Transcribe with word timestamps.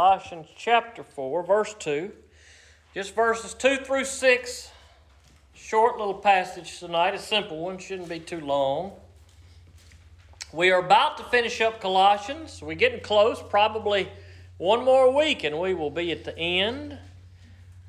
Colossians 0.00 0.46
chapter 0.56 1.02
4, 1.02 1.42
verse 1.42 1.74
2. 1.78 2.10
Just 2.94 3.14
verses 3.14 3.52
2 3.52 3.84
through 3.84 4.06
6. 4.06 4.70
Short 5.52 5.98
little 5.98 6.14
passage 6.14 6.78
tonight, 6.78 7.12
a 7.12 7.18
simple 7.18 7.58
one, 7.58 7.76
shouldn't 7.76 8.08
be 8.08 8.18
too 8.18 8.40
long. 8.40 8.92
We 10.54 10.70
are 10.70 10.80
about 10.80 11.18
to 11.18 11.24
finish 11.24 11.60
up 11.60 11.82
Colossians. 11.82 12.62
We're 12.62 12.76
getting 12.76 13.00
close, 13.00 13.42
probably 13.50 14.08
one 14.56 14.86
more 14.86 15.14
week, 15.14 15.44
and 15.44 15.60
we 15.60 15.74
will 15.74 15.90
be 15.90 16.10
at 16.12 16.24
the 16.24 16.34
end. 16.38 16.96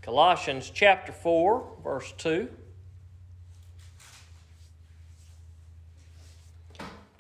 Colossians 0.02 0.70
chapter 0.70 1.14
4, 1.14 1.66
verse 1.82 2.14
2. 2.18 2.50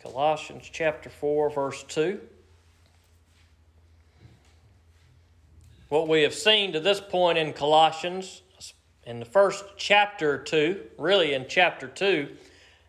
Colossians 0.03 0.69
chapter 0.69 1.09
4, 1.09 1.49
verse 1.49 1.81
2. 1.83 2.19
What 5.91 6.07
we 6.07 6.21
have 6.21 6.33
seen 6.33 6.71
to 6.71 6.79
this 6.79 7.01
point 7.01 7.37
in 7.37 7.51
Colossians, 7.51 8.43
in 9.03 9.19
the 9.19 9.25
first 9.25 9.65
chapter 9.75 10.35
or 10.35 10.37
two, 10.37 10.85
really 10.97 11.33
in 11.33 11.47
chapter 11.49 11.85
2, 11.85 12.29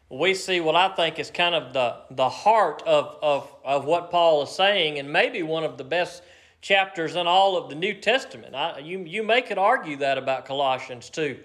we 0.08 0.34
see 0.34 0.60
what 0.60 0.76
I 0.76 0.86
think 0.94 1.18
is 1.18 1.28
kind 1.28 1.56
of 1.56 1.72
the, 1.72 1.96
the 2.12 2.28
heart 2.28 2.80
of, 2.86 3.16
of, 3.20 3.52
of 3.64 3.86
what 3.86 4.12
Paul 4.12 4.44
is 4.44 4.50
saying, 4.50 5.00
and 5.00 5.12
maybe 5.12 5.42
one 5.42 5.64
of 5.64 5.78
the 5.78 5.82
best 5.82 6.22
chapters 6.60 7.16
in 7.16 7.26
all 7.26 7.56
of 7.56 7.68
the 7.68 7.74
New 7.74 7.94
Testament. 7.94 8.54
I, 8.54 8.78
you, 8.78 9.00
you 9.00 9.24
may 9.24 9.42
could 9.42 9.58
argue 9.58 9.96
that 9.96 10.16
about 10.16 10.46
Colossians 10.46 11.10
2, 11.10 11.40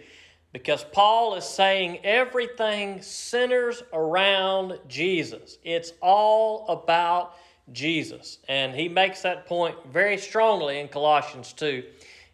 because 0.53 0.83
Paul 0.83 1.33
is 1.33 1.43
saying 1.43 2.05
everything 2.05 3.01
centers 3.01 3.81
around 3.93 4.77
Jesus. 4.87 5.57
It's 5.63 5.93
all 6.01 6.67
about 6.67 7.33
Jesus. 7.71 8.39
And 8.47 8.75
he 8.75 8.87
makes 8.89 9.21
that 9.21 9.45
point 9.45 9.75
very 9.91 10.17
strongly 10.17 10.79
in 10.79 10.87
Colossians 10.87 11.53
2. 11.53 11.83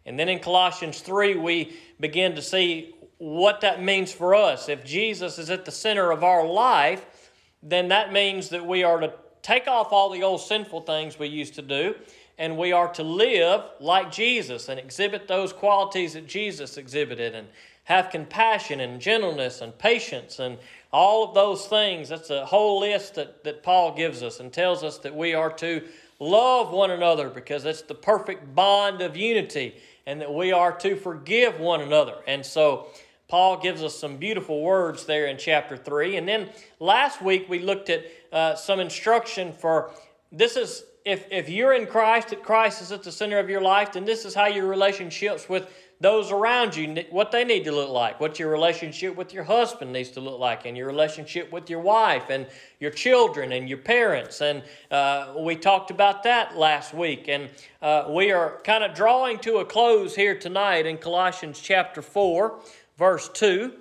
And 0.05 0.19
then 0.19 0.29
in 0.29 0.39
Colossians 0.39 0.99
3, 1.01 1.35
we 1.35 1.75
begin 1.99 2.35
to 2.35 2.41
see 2.41 2.95
what 3.17 3.61
that 3.61 3.81
means 3.81 4.11
for 4.11 4.35
us. 4.35 4.67
If 4.67 4.83
Jesus 4.83 5.39
is 5.39 5.49
at 5.49 5.65
the 5.65 5.71
center 5.71 6.11
of 6.11 6.23
our 6.23 6.45
life, 6.45 7.31
then 7.61 7.87
that 7.87 8.11
means 8.11 8.49
that 8.49 8.65
we 8.65 8.83
are 8.83 8.99
to 8.99 9.13
take 9.41 9.67
off 9.67 9.91
all 9.91 10.09
the 10.09 10.23
old 10.23 10.41
sinful 10.41 10.81
things 10.81 11.17
we 11.17 11.27
used 11.27 11.55
to 11.55 11.61
do, 11.61 11.95
and 12.37 12.57
we 12.57 12.71
are 12.71 12.91
to 12.93 13.03
live 13.03 13.63
like 13.79 14.11
Jesus 14.11 14.67
and 14.67 14.79
exhibit 14.79 15.27
those 15.27 15.53
qualities 15.53 16.13
that 16.13 16.27
Jesus 16.27 16.77
exhibited 16.77 17.35
and 17.35 17.47
have 17.85 18.09
compassion 18.09 18.79
and 18.79 19.01
gentleness 19.01 19.61
and 19.61 19.77
patience 19.77 20.39
and 20.39 20.57
all 20.91 21.27
of 21.27 21.33
those 21.33 21.67
things. 21.67 22.09
That's 22.09 22.29
a 22.29 22.45
whole 22.45 22.79
list 22.79 23.15
that, 23.15 23.43
that 23.43 23.63
Paul 23.63 23.95
gives 23.95 24.23
us 24.23 24.39
and 24.39 24.53
tells 24.53 24.83
us 24.83 24.99
that 24.99 25.15
we 25.15 25.33
are 25.33 25.51
to 25.53 25.83
love 26.19 26.71
one 26.71 26.91
another 26.91 27.29
because 27.29 27.65
it's 27.65 27.81
the 27.81 27.95
perfect 27.95 28.55
bond 28.55 29.01
of 29.01 29.17
unity 29.17 29.75
and 30.05 30.21
that 30.21 30.33
we 30.33 30.51
are 30.51 30.71
to 30.77 30.95
forgive 30.95 31.59
one 31.59 31.81
another. 31.81 32.15
And 32.27 32.45
so 32.45 32.87
Paul 33.27 33.59
gives 33.59 33.83
us 33.83 33.97
some 33.97 34.17
beautiful 34.17 34.61
words 34.61 35.05
there 35.05 35.27
in 35.27 35.37
chapter 35.37 35.75
3. 35.75 36.17
And 36.17 36.27
then 36.27 36.49
last 36.79 37.21
week 37.21 37.49
we 37.49 37.59
looked 37.59 37.89
at 37.89 38.05
uh, 38.31 38.55
some 38.55 38.79
instruction 38.79 39.51
for 39.53 39.91
this 40.31 40.55
is 40.55 40.83
if, 41.05 41.27
if 41.31 41.49
you're 41.49 41.73
in 41.73 41.85
Christ, 41.85 42.29
that 42.29 42.43
Christ 42.43 42.81
is 42.81 42.91
at 42.91 43.03
the 43.03 43.11
center 43.11 43.37
of 43.37 43.49
your 43.49 43.61
life, 43.61 43.93
then 43.93 44.05
this 44.05 44.25
is 44.25 44.33
how 44.33 44.47
your 44.47 44.67
relationships 44.67 45.49
with 45.49 45.69
those 46.03 46.31
around 46.31 46.75
you, 46.75 47.05
what 47.11 47.31
they 47.31 47.45
need 47.45 47.63
to 47.63 47.71
look 47.71 47.89
like, 47.89 48.19
what 48.19 48.37
your 48.37 48.51
relationship 48.51 49.15
with 49.15 49.33
your 49.33 49.45
husband 49.45 49.93
needs 49.93 50.09
to 50.11 50.19
look 50.19 50.37
like, 50.37 50.65
and 50.65 50.75
your 50.75 50.85
relationship 50.85 51.51
with 51.51 51.69
your 51.69 51.79
wife, 51.79 52.29
and 52.29 52.45
your 52.79 52.91
children, 52.91 53.53
and 53.53 53.69
your 53.69 53.77
parents. 53.77 54.41
And 54.41 54.63
uh, 54.91 55.33
we 55.39 55.55
talked 55.55 55.91
about 55.91 56.23
that 56.23 56.57
last 56.57 56.93
week. 56.93 57.29
And 57.29 57.49
uh, 57.81 58.07
we 58.09 58.31
are 58.31 58.59
kind 58.65 58.83
of 58.83 58.93
drawing 58.93 59.39
to 59.39 59.57
a 59.57 59.65
close 59.65 60.13
here 60.15 60.37
tonight 60.37 60.85
in 60.85 60.97
Colossians 60.97 61.59
chapter 61.59 62.01
4, 62.01 62.59
verse 62.97 63.29
2. 63.29 63.73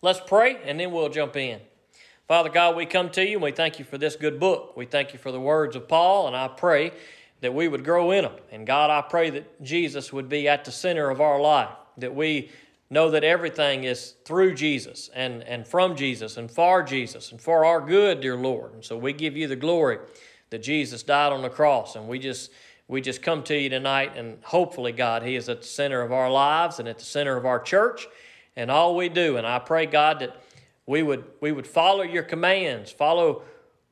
Let's 0.00 0.20
pray, 0.26 0.56
and 0.64 0.80
then 0.80 0.92
we'll 0.92 1.10
jump 1.10 1.36
in. 1.36 1.60
Father 2.26 2.50
God, 2.50 2.76
we 2.76 2.86
come 2.86 3.10
to 3.10 3.26
you 3.26 3.34
and 3.34 3.42
we 3.42 3.52
thank 3.52 3.78
you 3.78 3.84
for 3.84 3.96
this 3.96 4.14
good 4.14 4.38
book. 4.38 4.76
We 4.76 4.84
thank 4.84 5.12
you 5.12 5.18
for 5.18 5.32
the 5.32 5.40
words 5.40 5.76
of 5.76 5.88
Paul, 5.88 6.26
and 6.26 6.36
I 6.36 6.48
pray 6.48 6.92
that 7.40 7.54
we 7.54 7.68
would 7.68 7.84
grow 7.84 8.10
in 8.10 8.24
them. 8.24 8.34
And 8.50 8.66
God, 8.66 8.90
I 8.90 9.02
pray 9.02 9.30
that 9.30 9.62
Jesus 9.62 10.12
would 10.12 10.28
be 10.28 10.48
at 10.48 10.64
the 10.64 10.72
center 10.72 11.10
of 11.10 11.20
our 11.20 11.40
life, 11.40 11.70
that 11.98 12.14
we 12.14 12.50
know 12.90 13.10
that 13.10 13.24
everything 13.24 13.84
is 13.84 14.14
through 14.24 14.54
Jesus 14.54 15.10
and, 15.14 15.42
and 15.42 15.66
from 15.66 15.94
Jesus 15.94 16.36
and 16.36 16.50
for 16.50 16.82
Jesus 16.82 17.30
and 17.30 17.40
for 17.40 17.64
our 17.64 17.80
good, 17.80 18.20
dear 18.20 18.36
Lord. 18.36 18.74
And 18.74 18.84
so 18.84 18.96
we 18.96 19.12
give 19.12 19.36
you 19.36 19.46
the 19.46 19.56
glory 19.56 19.98
that 20.50 20.62
Jesus 20.62 21.02
died 21.02 21.32
on 21.32 21.42
the 21.42 21.50
cross. 21.50 21.96
And 21.96 22.08
we 22.08 22.18
just 22.18 22.50
we 22.88 23.02
just 23.02 23.20
come 23.20 23.42
to 23.44 23.54
you 23.54 23.68
tonight 23.68 24.16
and 24.16 24.42
hopefully, 24.42 24.92
God, 24.92 25.22
He 25.22 25.36
is 25.36 25.50
at 25.50 25.60
the 25.60 25.66
center 25.66 26.00
of 26.00 26.10
our 26.10 26.30
lives 26.30 26.78
and 26.78 26.88
at 26.88 26.98
the 26.98 27.04
center 27.04 27.36
of 27.36 27.44
our 27.44 27.60
church 27.60 28.06
and 28.56 28.70
all 28.70 28.96
we 28.96 29.10
do. 29.10 29.36
And 29.36 29.46
I 29.46 29.58
pray, 29.58 29.84
God, 29.84 30.20
that 30.20 30.40
we 30.86 31.02
would 31.02 31.24
we 31.40 31.52
would 31.52 31.66
follow 31.66 32.02
your 32.02 32.22
commands, 32.22 32.90
follow 32.90 33.42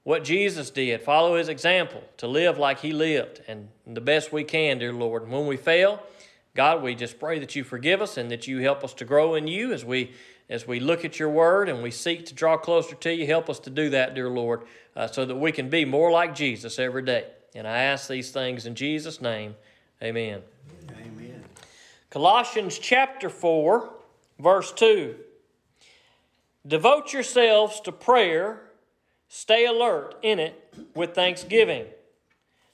what 0.06 0.22
Jesus 0.22 0.70
did, 0.70 1.02
follow 1.02 1.34
his 1.34 1.48
example 1.48 2.00
to 2.18 2.28
live 2.28 2.58
like 2.58 2.78
he 2.78 2.92
lived, 2.92 3.42
and 3.48 3.66
the 3.84 4.00
best 4.00 4.32
we 4.32 4.44
can, 4.44 4.78
dear 4.78 4.92
Lord. 4.92 5.24
And 5.24 5.32
when 5.32 5.48
we 5.48 5.56
fail, 5.56 6.00
God, 6.54 6.80
we 6.80 6.94
just 6.94 7.18
pray 7.18 7.40
that 7.40 7.56
you 7.56 7.64
forgive 7.64 8.00
us 8.00 8.16
and 8.16 8.30
that 8.30 8.46
you 8.46 8.60
help 8.60 8.84
us 8.84 8.94
to 8.94 9.04
grow 9.04 9.34
in 9.34 9.48
you 9.48 9.72
as 9.72 9.84
we 9.84 10.12
as 10.48 10.64
we 10.64 10.78
look 10.78 11.04
at 11.04 11.18
your 11.18 11.28
word 11.28 11.68
and 11.68 11.82
we 11.82 11.90
seek 11.90 12.24
to 12.26 12.34
draw 12.34 12.56
closer 12.56 12.94
to 12.94 13.12
you. 13.12 13.26
Help 13.26 13.50
us 13.50 13.58
to 13.58 13.68
do 13.68 13.90
that, 13.90 14.14
dear 14.14 14.30
Lord, 14.30 14.62
uh, 14.94 15.08
so 15.08 15.24
that 15.24 15.34
we 15.34 15.50
can 15.50 15.68
be 15.70 15.84
more 15.84 16.12
like 16.12 16.36
Jesus 16.36 16.78
every 16.78 17.02
day. 17.02 17.24
And 17.56 17.66
I 17.66 17.78
ask 17.78 18.08
these 18.08 18.30
things 18.30 18.64
in 18.64 18.76
Jesus' 18.76 19.20
name. 19.20 19.56
Amen. 20.00 20.40
Amen. 20.88 21.44
Colossians 22.10 22.78
chapter 22.78 23.28
4, 23.28 23.92
verse 24.38 24.70
2. 24.70 25.16
Devote 26.64 27.12
yourselves 27.12 27.80
to 27.80 27.90
prayer 27.90 28.65
Stay 29.28 29.66
alert 29.66 30.16
in 30.22 30.38
it 30.38 30.74
with 30.94 31.14
thanksgiving. 31.14 31.86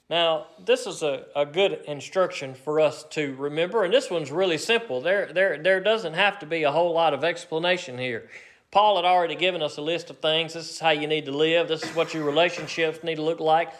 Now, 0.09 0.47
this 0.63 0.85
is 0.85 1.01
a, 1.01 1.25
a 1.35 1.45
good 1.45 1.79
instruction 1.87 2.53
for 2.53 2.79
us 2.79 3.03
to 3.11 3.35
remember, 3.35 3.83
and 3.83 3.93
this 3.93 4.11
one's 4.11 4.31
really 4.31 4.57
simple. 4.57 5.01
There, 5.01 5.31
there, 5.33 5.61
there 5.61 5.79
doesn't 5.79 6.13
have 6.13 6.39
to 6.39 6.45
be 6.45 6.63
a 6.63 6.71
whole 6.71 6.93
lot 6.93 7.13
of 7.13 7.23
explanation 7.23 7.97
here. 7.97 8.29
Paul 8.69 8.97
had 8.97 9.05
already 9.05 9.35
given 9.35 9.61
us 9.61 9.77
a 9.77 9.81
list 9.81 10.09
of 10.09 10.17
things. 10.17 10.53
This 10.53 10.69
is 10.69 10.79
how 10.79 10.89
you 10.91 11.07
need 11.07 11.25
to 11.25 11.31
live, 11.31 11.67
this 11.67 11.83
is 11.83 11.95
what 11.95 12.13
your 12.13 12.25
relationships 12.25 13.03
need 13.03 13.15
to 13.15 13.21
look 13.21 13.39
like. 13.39 13.71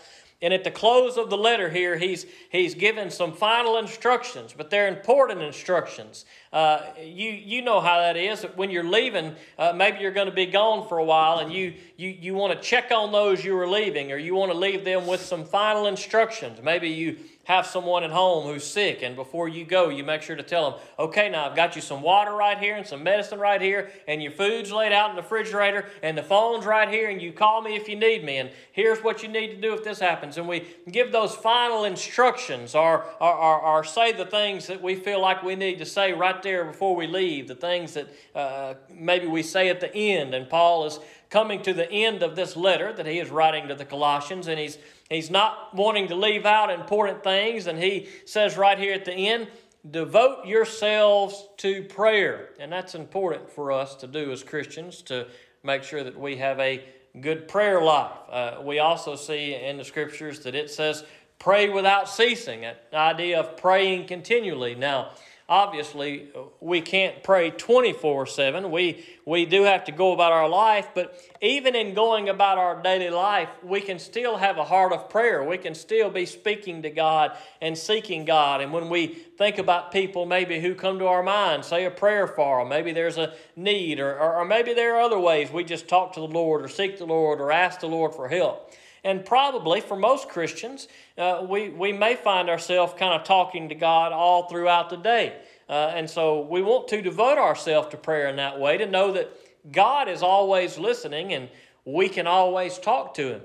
And 0.44 0.54
at 0.54 0.66
the 0.66 0.72
close 0.72 1.16
of 1.16 1.30
the 1.30 1.38
letter 1.38 1.70
here, 1.70 1.98
he's, 1.98 2.26
he's 2.50 2.76
given 2.76 3.10
some 3.10 3.32
final 3.32 3.78
instructions, 3.78 4.54
but 4.56 4.70
they're 4.70 4.90
important 4.90 5.42
instructions. 5.42 6.26
Uh, 6.52 6.82
you, 7.02 7.30
you 7.30 7.62
know 7.62 7.80
how 7.80 8.00
that 8.00 8.18
is. 8.18 8.44
When 8.58 8.70
you're 8.70 8.84
leaving, 8.84 9.36
uh, 9.58 9.72
maybe 9.74 10.00
you're 10.00 10.12
going 10.12 10.28
to 10.28 10.34
be 10.34 10.46
gone 10.46 10.86
for 10.90 10.98
a 10.98 11.04
while 11.06 11.40
and 11.40 11.54
you, 11.54 11.76
you, 11.96 12.10
you 12.10 12.34
want 12.34 12.54
to 12.54 12.62
check 12.62 12.92
on 12.92 13.14
those 13.14 13.46
you 13.46 13.56
were 13.56 13.68
leaving 13.68 14.12
or 14.12 14.18
you 14.18 14.36
want 14.36 14.52
to 14.52 14.58
leave 14.58 14.84
them 14.84 15.08
with 15.08 15.22
some 15.22 15.46
final 15.46 15.88
instructions. 15.88 16.60
Maybe 16.62 16.90
you 16.90 17.20
have 17.46 17.66
someone 17.66 18.04
at 18.04 18.12
home 18.12 18.46
who's 18.46 18.64
sick, 18.64 19.02
and 19.02 19.18
before 19.18 19.50
you 19.50 19.66
go, 19.66 19.90
you 19.90 20.04
make 20.04 20.22
sure 20.22 20.36
to 20.36 20.44
tell 20.44 20.72
them, 20.72 20.80
okay, 20.98 21.28
now 21.30 21.50
I've 21.50 21.56
got 21.56 21.76
you 21.76 21.82
some 21.82 22.02
water 22.02 22.34
right 22.34 22.58
here 22.58 22.78
and 22.78 22.88
some 22.88 23.04
medicine 23.04 23.38
right 23.38 23.62
here, 23.62 23.92
and 24.08 24.24
your 24.24 24.32
food's 24.32 24.72
laid 24.72 24.94
out 24.94 25.10
in 25.10 25.18
the 25.18 25.22
refrigerator, 25.22 25.86
and 26.02 26.18
the 26.18 26.24
phone's 26.24 26.66
right 26.66 26.88
here, 26.88 27.10
and 27.10 27.22
you 27.22 27.34
call 27.34 27.62
me 27.62 27.76
if 27.76 27.90
you 27.90 27.98
need 27.98 28.24
me, 28.24 28.38
and 28.38 28.50
here's 28.72 29.04
what 29.04 29.24
you 29.24 29.28
need 29.28 29.48
to 29.48 29.58
do 29.62 29.74
if 29.74 29.84
this 29.84 30.00
happens. 30.00 30.38
And 30.38 30.48
we 30.48 30.66
give 30.90 31.12
those 31.12 31.36
final 31.36 31.84
instructions 31.84 32.76
or, 32.76 33.04
or, 33.20 33.34
or, 33.34 33.62
or 33.62 33.84
say 33.84 34.14
the 34.14 34.26
things 34.26 34.68
that 34.68 34.82
we 34.82 34.96
feel 34.96 35.20
like 35.20 35.44
we 35.44 35.56
need 35.56 35.80
to 35.80 35.86
say 35.86 36.14
right 36.14 36.42
there 36.42 36.64
before 36.64 36.96
we 36.96 37.08
leave, 37.08 37.50
the 37.50 37.56
things 37.56 37.94
that 37.96 38.08
uh, 38.36 38.76
maybe 38.90 39.28
we 39.28 39.44
say 39.44 39.68
at 39.68 39.82
the 39.82 39.94
end. 39.94 40.34
And 40.34 40.50
Paul 40.50 40.86
is 40.86 41.00
coming 41.34 41.62
to 41.64 41.74
the 41.74 41.92
end 41.92 42.24
of 42.24 42.36
this 42.36 42.56
letter 42.56 42.94
that 42.94 43.06
he 43.06 43.20
is 43.20 43.30
writing 43.30 43.68
to 43.68 43.76
the 43.76 43.86
Colossians, 43.86 44.48
and 44.48 44.60
he's 44.60 44.78
He's 45.10 45.30
not 45.30 45.76
wanting 45.76 46.08
to 46.08 46.16
leave 46.16 46.46
out 46.46 46.72
important 46.72 47.24
things, 47.24 47.68
and 47.68 47.78
he 47.78 48.08
says 48.26 48.58
right 48.58 48.80
here 48.80 48.94
at 48.94 49.06
the 49.06 49.14
end, 49.14 49.48
devote 49.90 50.48
yourselves 50.48 51.46
to 51.58 51.84
prayer. 51.84 52.50
And 52.60 52.72
that's 52.72 52.96
important 52.96 53.52
for 53.52 53.72
us 53.72 53.96
to 53.98 54.08
do 54.08 54.32
as 54.32 54.44
Christians 54.44 55.02
to 55.04 55.28
make 55.62 55.84
sure 55.84 56.04
that 56.04 56.18
we 56.20 56.38
have 56.38 56.60
a 56.60 56.84
good 57.22 57.48
prayer 57.48 57.82
life. 57.82 58.18
Uh, 58.30 58.58
we 58.64 58.80
also 58.80 59.16
see 59.16 59.54
in 59.54 59.78
the 59.78 59.84
scriptures 59.84 60.40
that 60.42 60.56
it 60.56 60.72
says, 60.72 61.04
pray 61.38 61.70
without 61.70 62.10
ceasing, 62.10 62.62
that 62.62 62.84
idea 62.94 63.40
of 63.40 63.58
praying 63.58 64.08
continually. 64.08 64.74
Now, 64.74 65.12
obviously 65.54 66.30
we 66.60 66.82
can't 66.82 67.22
pray 67.22 67.52
24 67.52 68.26
7 68.26 68.72
we 68.72 69.06
we 69.24 69.46
do 69.46 69.62
have 69.62 69.84
to 69.84 69.92
go 69.92 70.12
about 70.12 70.32
our 70.32 70.50
life 70.50 70.88
but 70.96 71.16
even 71.42 71.76
in 71.76 71.94
going 71.94 72.28
about 72.28 72.58
our 72.58 72.82
daily 72.82 73.12
life 73.12 73.50
we 73.62 73.80
can 73.80 74.00
still 74.00 74.38
have 74.38 74.58
a 74.58 74.64
heart 74.64 74.92
of 74.92 75.12
prayer. 75.12 75.44
We 75.44 75.60
can 75.60 75.76
still 75.76 76.10
be 76.10 76.26
speaking 76.26 76.82
to 76.82 76.90
god 76.90 77.38
and 77.62 77.78
seeking 77.78 78.26
god. 78.26 78.62
And 78.62 78.74
when 78.74 78.90
we 78.90 79.08
think 79.08 79.60
about 79.60 79.92
people 79.92 80.26
maybe 80.26 80.60
who 80.60 80.74
come 80.74 80.98
to 80.98 81.06
our 81.06 81.22
mind 81.22 81.64
say 81.66 81.86
a 81.86 81.92
prayer 81.92 82.26
for 82.26 82.60
them 82.60 82.70
maybe 82.70 82.92
there's 82.92 83.20
a 83.20 83.34
need 83.56 84.00
or, 84.00 84.18
or, 84.18 84.38
or 84.38 84.46
maybe 84.46 84.74
there 84.74 84.96
are 84.96 85.02
other 85.02 85.20
ways 85.20 85.52
we 85.52 85.64
just 85.64 85.88
talk 85.88 86.14
to 86.14 86.20
the 86.20 86.28
lord 86.28 86.64
or 86.64 86.68
seek 86.68 86.98
the 86.98 87.06
lord 87.06 87.40
or 87.40 87.52
ask 87.52 87.80
the 87.80 87.88
lord 87.88 88.16
for 88.16 88.28
help 88.28 88.72
And 89.04 89.26
probably 89.26 89.82
for 89.82 89.98
most 89.98 90.30
Christians, 90.30 90.88
uh, 91.18 91.46
we, 91.48 91.70
we 91.70 91.92
may 91.92 92.16
find 92.16 92.50
ourselves 92.50 92.94
kind 92.98 93.14
of 93.14 93.26
talking 93.26 93.70
to 93.70 93.76
God 93.76 94.14
all 94.14 94.48
throughout 94.48 94.90
the 94.90 94.98
day. 94.98 95.36
Uh, 95.68 95.92
and 95.96 96.10
so 96.10 96.42
we 96.42 96.62
want 96.62 96.88
to 96.90 97.02
devote 97.02 97.38
ourselves 97.38 97.90
to 97.90 97.98
prayer 97.98 98.28
in 98.30 98.38
that 98.38 98.60
way 98.60 98.78
to 98.78 98.86
know 98.86 99.12
that 99.12 99.30
God 99.72 100.08
is 100.08 100.22
always 100.22 100.78
listening 100.78 101.34
and 101.34 101.50
we 101.86 102.08
can 102.10 102.28
always 102.28 102.78
talk 102.78 103.14
to 103.16 103.34
Him. 103.34 103.42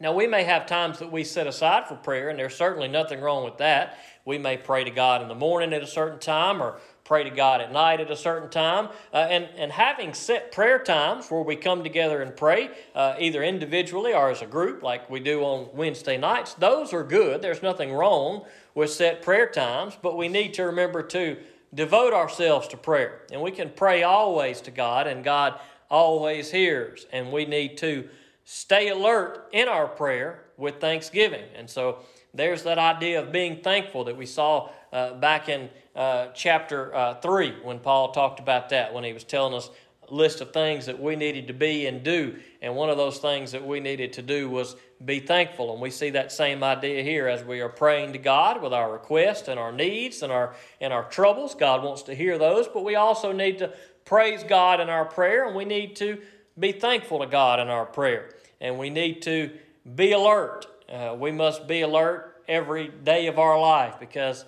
Now, 0.00 0.12
we 0.12 0.28
may 0.28 0.44
have 0.44 0.66
times 0.66 1.00
that 1.00 1.10
we 1.10 1.24
set 1.24 1.48
aside 1.48 1.88
for 1.88 1.96
prayer, 1.96 2.28
and 2.28 2.38
there's 2.38 2.54
certainly 2.54 2.86
nothing 2.86 3.20
wrong 3.20 3.44
with 3.44 3.58
that. 3.58 3.98
We 4.28 4.36
may 4.36 4.58
pray 4.58 4.84
to 4.84 4.90
God 4.90 5.22
in 5.22 5.28
the 5.28 5.34
morning 5.34 5.72
at 5.72 5.82
a 5.82 5.86
certain 5.86 6.18
time 6.18 6.62
or 6.62 6.78
pray 7.02 7.24
to 7.24 7.30
God 7.30 7.62
at 7.62 7.72
night 7.72 7.98
at 7.98 8.10
a 8.10 8.16
certain 8.16 8.50
time. 8.50 8.90
Uh, 9.10 9.26
and, 9.30 9.48
and 9.56 9.72
having 9.72 10.12
set 10.12 10.52
prayer 10.52 10.78
times 10.78 11.30
where 11.30 11.40
we 11.40 11.56
come 11.56 11.82
together 11.82 12.20
and 12.20 12.36
pray, 12.36 12.68
uh, 12.94 13.14
either 13.18 13.42
individually 13.42 14.12
or 14.12 14.30
as 14.30 14.42
a 14.42 14.46
group, 14.46 14.82
like 14.82 15.08
we 15.08 15.18
do 15.18 15.40
on 15.40 15.70
Wednesday 15.72 16.18
nights, 16.18 16.52
those 16.52 16.92
are 16.92 17.04
good. 17.04 17.40
There's 17.40 17.62
nothing 17.62 17.90
wrong 17.90 18.44
with 18.74 18.90
set 18.90 19.22
prayer 19.22 19.48
times, 19.48 19.96
but 20.02 20.14
we 20.14 20.28
need 20.28 20.52
to 20.54 20.64
remember 20.64 21.02
to 21.04 21.38
devote 21.72 22.12
ourselves 22.12 22.68
to 22.68 22.76
prayer. 22.76 23.22
And 23.32 23.40
we 23.40 23.50
can 23.50 23.70
pray 23.70 24.02
always 24.02 24.60
to 24.60 24.70
God, 24.70 25.06
and 25.06 25.24
God 25.24 25.58
always 25.90 26.50
hears. 26.50 27.06
And 27.14 27.32
we 27.32 27.46
need 27.46 27.78
to 27.78 28.06
stay 28.44 28.90
alert 28.90 29.48
in 29.52 29.68
our 29.68 29.86
prayer 29.86 30.44
with 30.58 30.82
thanksgiving. 30.82 31.44
And 31.56 31.70
so 31.70 32.00
there's 32.34 32.62
that 32.64 32.78
idea 32.78 33.20
of 33.22 33.32
being 33.32 33.62
thankful 33.62 34.04
that 34.04 34.16
we 34.16 34.26
saw 34.26 34.70
uh, 34.92 35.14
back 35.14 35.48
in 35.48 35.68
uh, 35.96 36.28
chapter 36.34 36.94
uh, 36.94 37.14
3 37.14 37.54
when 37.62 37.78
Paul 37.78 38.12
talked 38.12 38.40
about 38.40 38.68
that, 38.70 38.94
when 38.94 39.04
he 39.04 39.12
was 39.12 39.24
telling 39.24 39.54
us 39.54 39.70
a 40.08 40.14
list 40.14 40.40
of 40.40 40.52
things 40.52 40.86
that 40.86 41.00
we 41.00 41.16
needed 41.16 41.48
to 41.48 41.54
be 41.54 41.86
and 41.86 42.02
do. 42.02 42.38
And 42.62 42.74
one 42.74 42.90
of 42.90 42.96
those 42.96 43.18
things 43.18 43.52
that 43.52 43.66
we 43.66 43.80
needed 43.80 44.12
to 44.14 44.22
do 44.22 44.48
was 44.48 44.76
be 45.04 45.20
thankful. 45.20 45.72
And 45.72 45.80
we 45.80 45.90
see 45.90 46.10
that 46.10 46.32
same 46.32 46.62
idea 46.62 47.02
here 47.02 47.28
as 47.28 47.44
we 47.44 47.60
are 47.60 47.68
praying 47.68 48.12
to 48.12 48.18
God 48.18 48.62
with 48.62 48.72
our 48.72 48.92
requests 48.92 49.48
and 49.48 49.58
our 49.58 49.72
needs 49.72 50.22
and 50.22 50.32
our, 50.32 50.54
and 50.80 50.92
our 50.92 51.04
troubles. 51.04 51.54
God 51.54 51.82
wants 51.82 52.02
to 52.04 52.14
hear 52.14 52.38
those, 52.38 52.68
but 52.68 52.84
we 52.84 52.96
also 52.96 53.32
need 53.32 53.58
to 53.58 53.72
praise 54.04 54.42
God 54.42 54.80
in 54.80 54.88
our 54.88 55.04
prayer 55.04 55.46
and 55.46 55.54
we 55.54 55.64
need 55.64 55.96
to 55.96 56.18
be 56.58 56.72
thankful 56.72 57.20
to 57.20 57.26
God 57.26 57.60
in 57.60 57.68
our 57.68 57.84
prayer 57.86 58.30
and 58.60 58.78
we 58.78 58.90
need 58.90 59.22
to 59.22 59.50
be 59.94 60.12
alert. 60.12 60.66
Uh, 60.90 61.14
we 61.18 61.30
must 61.30 61.66
be 61.66 61.82
alert 61.82 62.42
every 62.48 62.88
day 62.88 63.26
of 63.26 63.38
our 63.38 63.60
life 63.60 63.96
because 64.00 64.44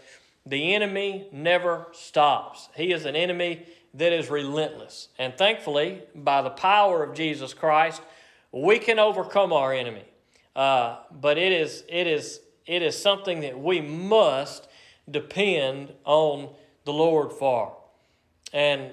the 0.46 0.74
enemy 0.74 1.28
never 1.32 1.86
stops. 1.92 2.68
He 2.74 2.92
is 2.92 3.04
an 3.04 3.14
enemy 3.14 3.66
that 3.94 4.12
is 4.12 4.30
relentless. 4.30 5.08
And 5.18 5.36
thankfully, 5.36 6.02
by 6.14 6.42
the 6.42 6.50
power 6.50 7.02
of 7.02 7.14
Jesus 7.14 7.52
Christ, 7.52 8.00
we 8.52 8.78
can 8.78 8.98
overcome 8.98 9.52
our 9.52 9.72
enemy. 9.72 10.04
Uh, 10.56 10.96
but 11.20 11.38
it 11.38 11.52
is, 11.52 11.84
it, 11.88 12.06
is, 12.06 12.40
it 12.66 12.82
is 12.82 13.00
something 13.00 13.40
that 13.40 13.58
we 13.58 13.80
must 13.80 14.68
depend 15.10 15.92
on 16.04 16.48
the 16.84 16.92
Lord 16.92 17.32
for. 17.32 17.76
And 18.52 18.92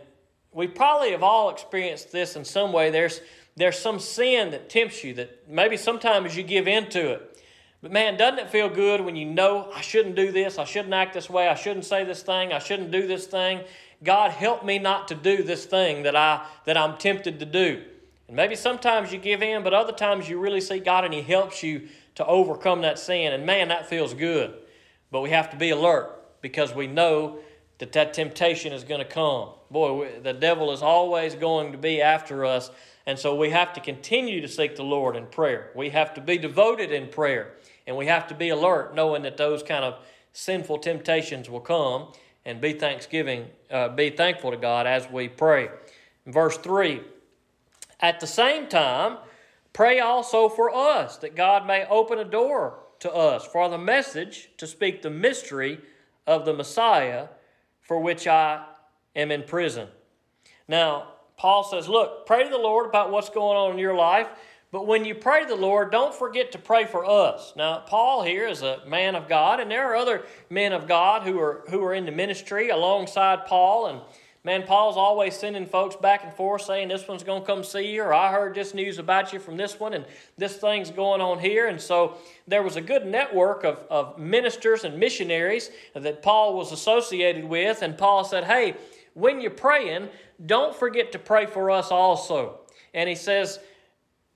we 0.51 0.67
probably 0.67 1.11
have 1.11 1.23
all 1.23 1.49
experienced 1.49 2.11
this 2.11 2.35
in 2.35 2.43
some 2.43 2.73
way. 2.73 2.89
There's, 2.89 3.21
there's 3.57 3.77
some 3.77 3.99
sin 3.99 4.51
that 4.51 4.69
tempts 4.69 5.03
you 5.03 5.15
that 5.15 5.49
maybe 5.49 5.75
sometimes 5.77 6.37
you 6.37 6.43
give 6.43 6.67
in 6.67 6.89
to 6.91 7.13
it. 7.13 7.43
But 7.81 7.91
man, 7.91 8.15
doesn't 8.15 8.39
it 8.39 8.49
feel 8.49 8.69
good 8.69 9.01
when 9.01 9.15
you 9.15 9.25
know 9.25 9.71
I 9.73 9.81
shouldn't 9.81 10.15
do 10.15 10.31
this, 10.31 10.57
I 10.57 10.63
shouldn't 10.63 10.93
act 10.93 11.13
this 11.13 11.29
way, 11.29 11.47
I 11.47 11.55
shouldn't 11.55 11.85
say 11.85 12.03
this 12.03 12.21
thing, 12.21 12.53
I 12.53 12.59
shouldn't 12.59 12.91
do 12.91 13.07
this 13.07 13.25
thing. 13.25 13.61
God 14.03 14.31
help 14.31 14.63
me 14.63 14.77
not 14.77 15.07
to 15.07 15.15
do 15.15 15.41
this 15.41 15.65
thing 15.65 16.03
that 16.03 16.15
I 16.15 16.45
that 16.65 16.77
I'm 16.77 16.97
tempted 16.97 17.39
to 17.39 17.45
do. 17.45 17.83
And 18.27 18.35
maybe 18.35 18.55
sometimes 18.55 19.11
you 19.11 19.17
give 19.17 19.41
in, 19.41 19.63
but 19.63 19.73
other 19.73 19.93
times 19.93 20.29
you 20.29 20.39
really 20.39 20.61
see 20.61 20.79
God 20.79 21.05
and 21.05 21.13
He 21.13 21.21
helps 21.21 21.63
you 21.63 21.87
to 22.15 22.25
overcome 22.25 22.81
that 22.81 22.99
sin. 22.99 23.33
And 23.33 23.45
man, 23.45 23.69
that 23.69 23.89
feels 23.89 24.13
good. 24.13 24.53
But 25.09 25.21
we 25.21 25.31
have 25.31 25.49
to 25.49 25.57
be 25.57 25.71
alert 25.71 26.41
because 26.41 26.75
we 26.75 26.85
know 26.85 27.39
that 27.79 27.91
that 27.93 28.13
temptation 28.13 28.73
is 28.73 28.83
going 28.83 28.99
to 28.99 29.05
come. 29.05 29.49
Boy, 29.69 30.19
the 30.21 30.33
devil 30.33 30.71
is 30.71 30.81
always 30.81 31.35
going 31.35 31.71
to 31.73 31.77
be 31.77 32.01
after 32.01 32.45
us 32.45 32.71
and 33.07 33.17
so 33.17 33.33
we 33.33 33.51
have 33.51 33.71
to 33.73 33.79
continue 33.79 34.41
to 34.41 34.49
seek 34.49 34.75
the 34.75 34.83
Lord 34.83 35.15
in 35.15 35.27
prayer. 35.27 35.71
We 35.73 35.89
have 35.91 36.13
to 36.15 36.21
be 36.21 36.37
devoted 36.37 36.91
in 36.91 37.07
prayer. 37.07 37.53
And 37.87 37.95
we 37.95 38.07
have 38.07 38.27
to 38.27 38.35
be 38.35 38.49
alert, 38.49 38.93
knowing 38.93 39.23
that 39.23 39.37
those 39.37 39.63
kind 39.63 39.85
of 39.85 39.99
sinful 40.33 40.79
temptations 40.79 41.49
will 41.49 41.61
come 41.61 42.11
and 42.45 42.59
be 42.59 42.73
thanksgiving, 42.73 43.45
uh, 43.71 43.87
be 43.87 44.09
thankful 44.09 44.51
to 44.51 44.57
God 44.57 44.85
as 44.85 45.09
we 45.09 45.29
pray. 45.29 45.69
Verse 46.25 46.57
3, 46.57 46.99
at 48.01 48.19
the 48.19 48.27
same 48.27 48.67
time, 48.67 49.19
pray 49.71 50.01
also 50.01 50.49
for 50.49 50.69
us 50.75 51.15
that 51.19 51.33
God 51.33 51.65
may 51.65 51.85
open 51.85 52.19
a 52.19 52.25
door 52.25 52.79
to 52.99 53.11
us 53.13 53.45
for 53.45 53.69
the 53.69 53.77
message 53.77 54.49
to 54.57 54.67
speak 54.67 55.01
the 55.01 55.09
mystery 55.09 55.79
of 56.25 56.43
the 56.43 56.53
Messiah 56.53 57.27
for 57.79 58.01
which 58.01 58.27
I 58.27 58.65
am 59.17 59.31
in 59.31 59.43
prison. 59.43 59.89
Now, 60.67 61.09
Paul 61.35 61.63
says, 61.63 61.89
Look, 61.89 62.25
pray 62.25 62.43
to 62.43 62.49
the 62.49 62.57
Lord 62.57 62.85
about 62.85 63.11
what's 63.11 63.29
going 63.29 63.57
on 63.57 63.71
in 63.71 63.79
your 63.79 63.95
life. 63.95 64.27
But 64.69 64.85
when 64.85 65.05
you 65.05 65.15
pray 65.15 65.43
to 65.43 65.47
the 65.47 65.55
Lord, 65.55 65.91
don't 65.91 66.13
forget 66.13 66.51
to 66.51 66.57
pray 66.57 66.85
for 66.85 67.05
us. 67.05 67.53
Now, 67.55 67.79
Paul 67.79 68.23
here 68.23 68.47
is 68.47 68.63
a 68.63 68.81
man 68.85 69.15
of 69.15 69.29
God, 69.29 69.61
and 69.61 69.71
there 69.71 69.91
are 69.91 69.95
other 69.95 70.25
men 70.49 70.73
of 70.73 70.87
God 70.87 71.23
who 71.23 71.39
are 71.39 71.63
who 71.69 71.81
are 71.83 71.93
in 71.93 72.05
the 72.05 72.11
ministry 72.11 72.69
alongside 72.69 73.45
Paul. 73.45 73.85
And 73.85 74.01
man, 74.43 74.63
Paul's 74.63 74.97
always 74.97 75.37
sending 75.37 75.65
folks 75.65 75.95
back 75.95 76.25
and 76.25 76.33
forth 76.33 76.63
saying, 76.63 76.89
This 76.89 77.07
one's 77.07 77.23
gonna 77.23 77.45
come 77.45 77.63
see 77.63 77.93
you, 77.93 78.03
or 78.03 78.13
I 78.13 78.29
heard 78.29 78.55
this 78.55 78.73
news 78.73 78.97
about 78.97 79.31
you 79.31 79.39
from 79.39 79.55
this 79.55 79.79
one, 79.79 79.93
and 79.93 80.05
this 80.37 80.57
thing's 80.57 80.91
going 80.91 81.21
on 81.21 81.39
here. 81.39 81.67
And 81.67 81.79
so 81.79 82.17
there 82.45 82.61
was 82.61 82.75
a 82.75 82.81
good 82.81 83.05
network 83.05 83.63
of, 83.63 83.85
of 83.89 84.19
ministers 84.19 84.83
and 84.83 84.99
missionaries 84.99 85.71
that 85.93 86.21
Paul 86.21 86.57
was 86.57 86.73
associated 86.73 87.45
with, 87.45 87.83
and 87.83 87.97
Paul 87.97 88.25
said, 88.25 88.43
Hey, 88.43 88.75
when 89.17 89.41
you're 89.41 89.49
praying, 89.49 90.09
don't 90.45 90.75
forget 90.75 91.11
to 91.13 91.19
pray 91.19 91.47
for 91.47 91.71
us 91.71 91.89
also. 91.89 92.59
And 92.93 93.09
he 93.09 93.15
says, 93.15 93.59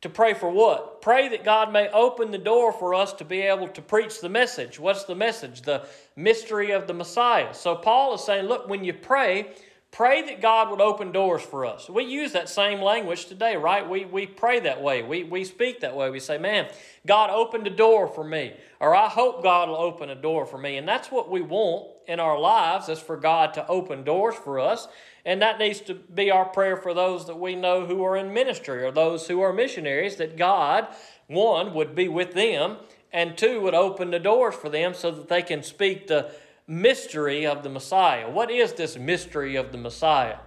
to 0.02 0.10
pray 0.10 0.34
for 0.34 0.50
what? 0.50 1.04
Pray 1.04 1.28
that 1.30 1.44
God 1.44 1.72
may 1.72 1.88
open 1.90 2.32
the 2.32 2.40
door 2.40 2.74
for 2.74 2.96
us 2.96 3.14
to 3.14 3.26
be 3.26 3.42
able 3.42 3.68
to 3.68 3.82
preach 3.84 4.22
the 4.22 4.30
message. 4.30 4.80
What's 4.80 5.04
the 5.04 5.14
message? 5.14 5.62
The 5.62 5.86
mystery 6.16 6.72
of 6.72 6.88
the 6.88 6.96
Messiah. 6.96 7.54
So 7.54 7.76
Paul 7.76 8.16
is 8.16 8.24
saying, 8.24 8.48
look, 8.48 8.68
when 8.68 8.84
you 8.84 8.94
pray, 8.94 9.54
pray 9.92 10.24
that 10.24 10.42
God 10.42 10.72
would 10.72 10.82
open 10.82 11.12
doors 11.12 11.44
for 11.44 11.68
us. 11.68 11.88
We 11.88 12.06
use 12.06 12.32
that 12.32 12.50
same 12.50 12.82
language 12.82 13.28
today, 13.28 13.58
right? 13.58 13.88
We, 13.88 14.06
we 14.06 14.26
pray 14.26 14.62
that 14.62 14.82
way. 14.82 15.04
We, 15.04 15.24
we 15.26 15.44
speak 15.44 15.82
that 15.82 15.96
way. 15.96 16.10
We 16.10 16.20
say, 16.20 16.40
man, 16.40 16.68
God 17.06 17.30
opened 17.30 17.68
a 17.68 17.76
door 17.76 18.08
for 18.08 18.24
me. 18.24 18.54
Or 18.80 18.96
I 18.96 19.08
hope 19.10 19.44
God 19.44 19.70
will 19.70 19.76
open 19.76 20.10
a 20.10 20.16
door 20.16 20.48
for 20.48 20.58
me. 20.58 20.78
And 20.78 20.88
that's 20.88 21.12
what 21.12 21.30
we 21.30 21.42
want 21.42 22.01
in 22.12 22.20
our 22.20 22.38
lives 22.38 22.90
is 22.90 23.00
for 23.00 23.16
God 23.16 23.54
to 23.54 23.66
open 23.68 24.04
doors 24.04 24.36
for 24.36 24.60
us. 24.60 24.90
And 25.24 25.42
that 25.42 25.60
needs 25.60 25.80
to 25.82 25.94
be 25.94 26.30
our 26.30 26.46
prayer 26.46 26.76
for 26.76 26.94
those 26.94 27.26
that 27.28 27.40
we 27.40 27.56
know 27.56 27.86
who 27.86 28.04
are 28.04 28.18
in 28.18 28.34
ministry 28.34 28.84
or 28.84 28.92
those 28.92 29.28
who 29.28 29.40
are 29.40 29.54
missionaries, 29.54 30.18
that 30.18 30.36
God, 30.36 30.88
one, 31.28 31.74
would 31.74 31.96
be 31.96 32.10
with 32.10 32.34
them, 32.34 32.78
and 33.14 33.38
two, 33.38 33.62
would 33.62 33.74
open 33.74 34.12
the 34.12 34.20
doors 34.20 34.56
for 34.56 34.68
them 34.68 34.94
so 34.94 35.12
that 35.12 35.30
they 35.30 35.42
can 35.42 35.64
speak 35.64 36.08
the 36.08 36.32
mystery 36.68 37.46
of 37.46 37.64
the 37.64 37.70
Messiah. 37.70 38.30
What 38.30 38.52
is 38.52 38.74
this 38.74 38.98
mystery 38.98 39.56
of 39.56 39.72
the 39.72 39.78
Messiah? 39.78 40.38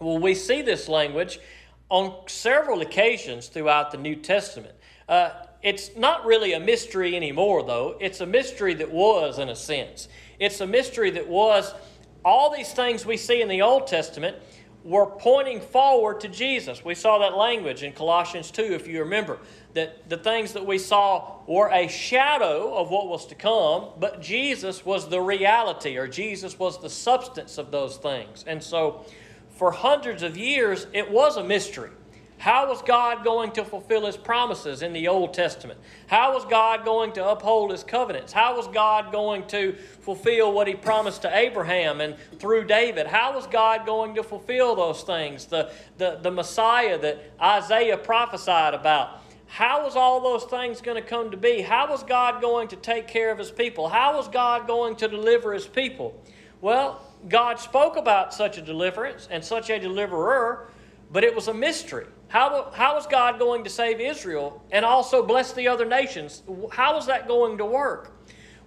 Well, 0.00 0.18
we 0.18 0.34
see 0.34 0.60
this 0.62 0.88
language 0.88 1.38
on 1.88 2.26
several 2.26 2.80
occasions 2.80 3.46
throughout 3.48 3.92
the 3.92 3.98
New 3.98 4.16
Testament. 4.16 4.74
Uh, 5.08 5.30
it's 5.62 5.94
not 5.96 6.24
really 6.24 6.52
a 6.52 6.60
mystery 6.60 7.14
anymore, 7.16 7.62
though. 7.62 7.96
It's 8.00 8.20
a 8.20 8.26
mystery 8.26 8.74
that 8.74 8.90
was, 8.90 9.38
in 9.38 9.48
a 9.48 9.56
sense. 9.56 10.08
It's 10.38 10.60
a 10.60 10.66
mystery 10.66 11.10
that 11.10 11.28
was 11.28 11.74
all 12.24 12.54
these 12.54 12.72
things 12.72 13.04
we 13.04 13.16
see 13.16 13.42
in 13.42 13.48
the 13.48 13.62
Old 13.62 13.86
Testament 13.86 14.36
were 14.82 15.06
pointing 15.06 15.60
forward 15.60 16.20
to 16.20 16.28
Jesus. 16.28 16.84
We 16.84 16.94
saw 16.94 17.18
that 17.18 17.36
language 17.36 17.82
in 17.82 17.92
Colossians 17.92 18.50
2, 18.50 18.62
if 18.62 18.88
you 18.88 19.00
remember, 19.00 19.38
that 19.74 20.08
the 20.08 20.16
things 20.16 20.54
that 20.54 20.64
we 20.64 20.78
saw 20.78 21.36
were 21.46 21.70
a 21.70 21.86
shadow 21.88 22.74
of 22.74 22.90
what 22.90 23.08
was 23.08 23.26
to 23.26 23.34
come, 23.34 23.88
but 23.98 24.22
Jesus 24.22 24.84
was 24.84 25.08
the 25.08 25.20
reality, 25.20 25.98
or 25.98 26.08
Jesus 26.08 26.58
was 26.58 26.80
the 26.80 26.88
substance 26.88 27.58
of 27.58 27.70
those 27.70 27.98
things. 27.98 28.44
And 28.46 28.62
so, 28.62 29.04
for 29.50 29.70
hundreds 29.70 30.22
of 30.22 30.38
years, 30.38 30.86
it 30.94 31.10
was 31.10 31.36
a 31.36 31.44
mystery. 31.44 31.90
How 32.40 32.66
was 32.70 32.80
God 32.80 33.22
going 33.22 33.52
to 33.52 33.66
fulfill 33.66 34.06
his 34.06 34.16
promises 34.16 34.80
in 34.80 34.94
the 34.94 35.08
Old 35.08 35.34
Testament? 35.34 35.78
How 36.06 36.32
was 36.32 36.46
God 36.46 36.86
going 36.86 37.12
to 37.12 37.28
uphold 37.28 37.70
his 37.70 37.84
covenants? 37.84 38.32
How 38.32 38.56
was 38.56 38.66
God 38.68 39.12
going 39.12 39.46
to 39.48 39.74
fulfill 40.00 40.50
what 40.50 40.66
he 40.66 40.72
promised 40.72 41.20
to 41.22 41.36
Abraham 41.36 42.00
and 42.00 42.16
through 42.38 42.64
David? 42.64 43.06
How 43.06 43.34
was 43.34 43.46
God 43.46 43.84
going 43.84 44.14
to 44.14 44.22
fulfill 44.22 44.74
those 44.74 45.02
things? 45.02 45.44
The, 45.44 45.70
the, 45.98 46.18
the 46.22 46.30
Messiah 46.30 46.98
that 46.98 47.22
Isaiah 47.38 47.98
prophesied 47.98 48.72
about. 48.72 49.20
How 49.46 49.84
was 49.84 49.94
all 49.94 50.22
those 50.22 50.44
things 50.44 50.80
going 50.80 50.96
to 50.96 51.06
come 51.06 51.32
to 51.32 51.36
be? 51.36 51.60
How 51.60 51.90
was 51.90 52.02
God 52.02 52.40
going 52.40 52.68
to 52.68 52.76
take 52.76 53.06
care 53.06 53.30
of 53.30 53.36
his 53.36 53.50
people? 53.50 53.86
How 53.86 54.16
was 54.16 54.28
God 54.28 54.66
going 54.66 54.96
to 54.96 55.08
deliver 55.08 55.52
his 55.52 55.66
people? 55.66 56.18
Well, 56.62 57.02
God 57.28 57.60
spoke 57.60 57.96
about 57.96 58.32
such 58.32 58.56
a 58.56 58.62
deliverance 58.62 59.28
and 59.30 59.44
such 59.44 59.68
a 59.68 59.78
deliverer 59.78 60.70
but 61.12 61.24
it 61.24 61.34
was 61.34 61.48
a 61.48 61.54
mystery. 61.54 62.06
How, 62.30 62.70
how 62.72 62.94
was 62.94 63.08
God 63.08 63.40
going 63.40 63.64
to 63.64 63.70
save 63.70 64.00
Israel 64.00 64.62
and 64.70 64.84
also 64.84 65.26
bless 65.26 65.52
the 65.52 65.66
other 65.66 65.84
nations? 65.84 66.44
How 66.70 66.94
was 66.94 67.06
that 67.06 67.26
going 67.26 67.58
to 67.58 67.64
work? 67.64 68.12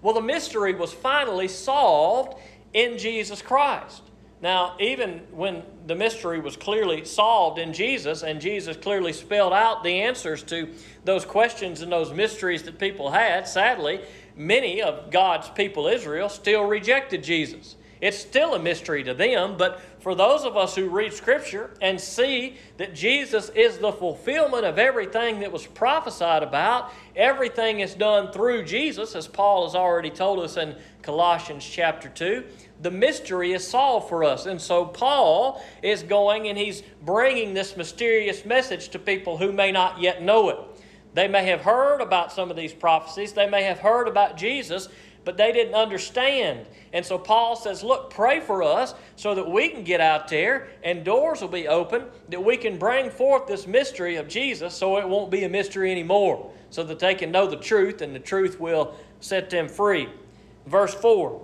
Well, 0.01 0.13
the 0.13 0.21
mystery 0.21 0.75
was 0.75 0.91
finally 0.91 1.47
solved 1.47 2.37
in 2.73 2.97
Jesus 2.97 3.41
Christ. 3.41 4.03
Now, 4.41 4.75
even 4.81 5.19
when 5.31 5.63
the 5.87 5.95
mystery 5.95 6.41
was 6.41 6.57
clearly 6.57 7.05
solved 7.05 7.57
in 7.57 7.71
Jesus, 7.71 8.23
and 8.23 8.41
Jesus 8.41 8.75
clearly 8.75 9.13
spelled 9.13 9.53
out 9.53 9.81
the 9.81 10.01
answers 10.01 10.43
to 10.43 10.73
those 11.05 11.23
questions 11.23 11.81
and 11.81 11.89
those 11.89 12.11
mysteries 12.11 12.63
that 12.63 12.77
people 12.77 13.11
had, 13.11 13.47
sadly, 13.47 14.01
many 14.35 14.81
of 14.81 15.09
God's 15.09 15.47
people, 15.51 15.87
Israel, 15.87 16.27
still 16.27 16.65
rejected 16.65 17.23
Jesus. 17.23 17.77
It's 18.03 18.19
still 18.19 18.53
a 18.53 18.59
mystery 18.59 19.01
to 19.05 19.13
them, 19.13 19.55
but 19.57 19.79
for 20.01 20.13
those 20.13 20.43
of 20.43 20.57
us 20.57 20.75
who 20.75 20.89
read 20.89 21.13
Scripture 21.13 21.69
and 21.81 22.01
see 22.01 22.57
that 22.75 22.93
Jesus 22.93 23.47
is 23.55 23.77
the 23.77 23.93
fulfillment 23.93 24.65
of 24.65 24.77
everything 24.77 25.39
that 25.39 25.53
was 25.53 25.65
prophesied 25.65 26.43
about, 26.43 26.91
everything 27.15 27.79
is 27.79 27.95
done 27.95 28.33
through 28.33 28.65
Jesus, 28.65 29.15
as 29.15 29.25
Paul 29.29 29.63
has 29.63 29.73
already 29.73 30.09
told 30.09 30.39
us 30.39 30.57
in 30.57 30.75
Colossians 31.01 31.63
chapter 31.63 32.09
2 32.09 32.43
the 32.81 32.91
mystery 32.91 33.53
is 33.53 33.65
solved 33.65 34.09
for 34.09 34.25
us. 34.25 34.47
And 34.47 34.61
so 34.61 34.83
Paul 34.83 35.63
is 35.81 36.03
going 36.03 36.49
and 36.49 36.57
he's 36.57 36.83
bringing 37.03 37.53
this 37.53 37.77
mysterious 37.77 38.43
message 38.43 38.89
to 38.89 38.99
people 38.99 39.37
who 39.37 39.53
may 39.53 39.71
not 39.71 40.01
yet 40.01 40.21
know 40.21 40.49
it. 40.49 40.57
They 41.13 41.29
may 41.29 41.45
have 41.45 41.61
heard 41.61 42.01
about 42.01 42.33
some 42.33 42.49
of 42.49 42.57
these 42.57 42.73
prophecies, 42.73 43.31
they 43.31 43.47
may 43.47 43.63
have 43.63 43.79
heard 43.79 44.09
about 44.09 44.35
Jesus, 44.35 44.89
but 45.25 45.37
they 45.37 45.51
didn't 45.51 45.75
understand. 45.75 46.65
And 46.91 47.05
so 47.05 47.17
Paul 47.17 47.55
says, 47.55 47.83
Look, 47.83 48.09
pray 48.09 48.39
for 48.39 48.63
us 48.63 48.93
so 49.15 49.35
that 49.35 49.49
we 49.49 49.69
can 49.69 49.83
get 49.83 50.01
out 50.01 50.27
there 50.27 50.67
and 50.83 51.03
doors 51.03 51.41
will 51.41 51.47
be 51.47 51.67
open, 51.67 52.05
that 52.29 52.43
we 52.43 52.57
can 52.57 52.77
bring 52.77 53.09
forth 53.09 53.47
this 53.47 53.67
mystery 53.67 54.15
of 54.15 54.27
Jesus 54.27 54.73
so 54.73 54.97
it 54.97 55.07
won't 55.07 55.31
be 55.31 55.43
a 55.43 55.49
mystery 55.49 55.91
anymore, 55.91 56.51
so 56.69 56.83
that 56.83 56.99
they 56.99 57.15
can 57.15 57.31
know 57.31 57.47
the 57.47 57.57
truth 57.57 58.01
and 58.01 58.15
the 58.15 58.19
truth 58.19 58.59
will 58.59 58.95
set 59.19 59.49
them 59.49 59.67
free. 59.67 60.09
Verse 60.65 60.93
4 60.93 61.41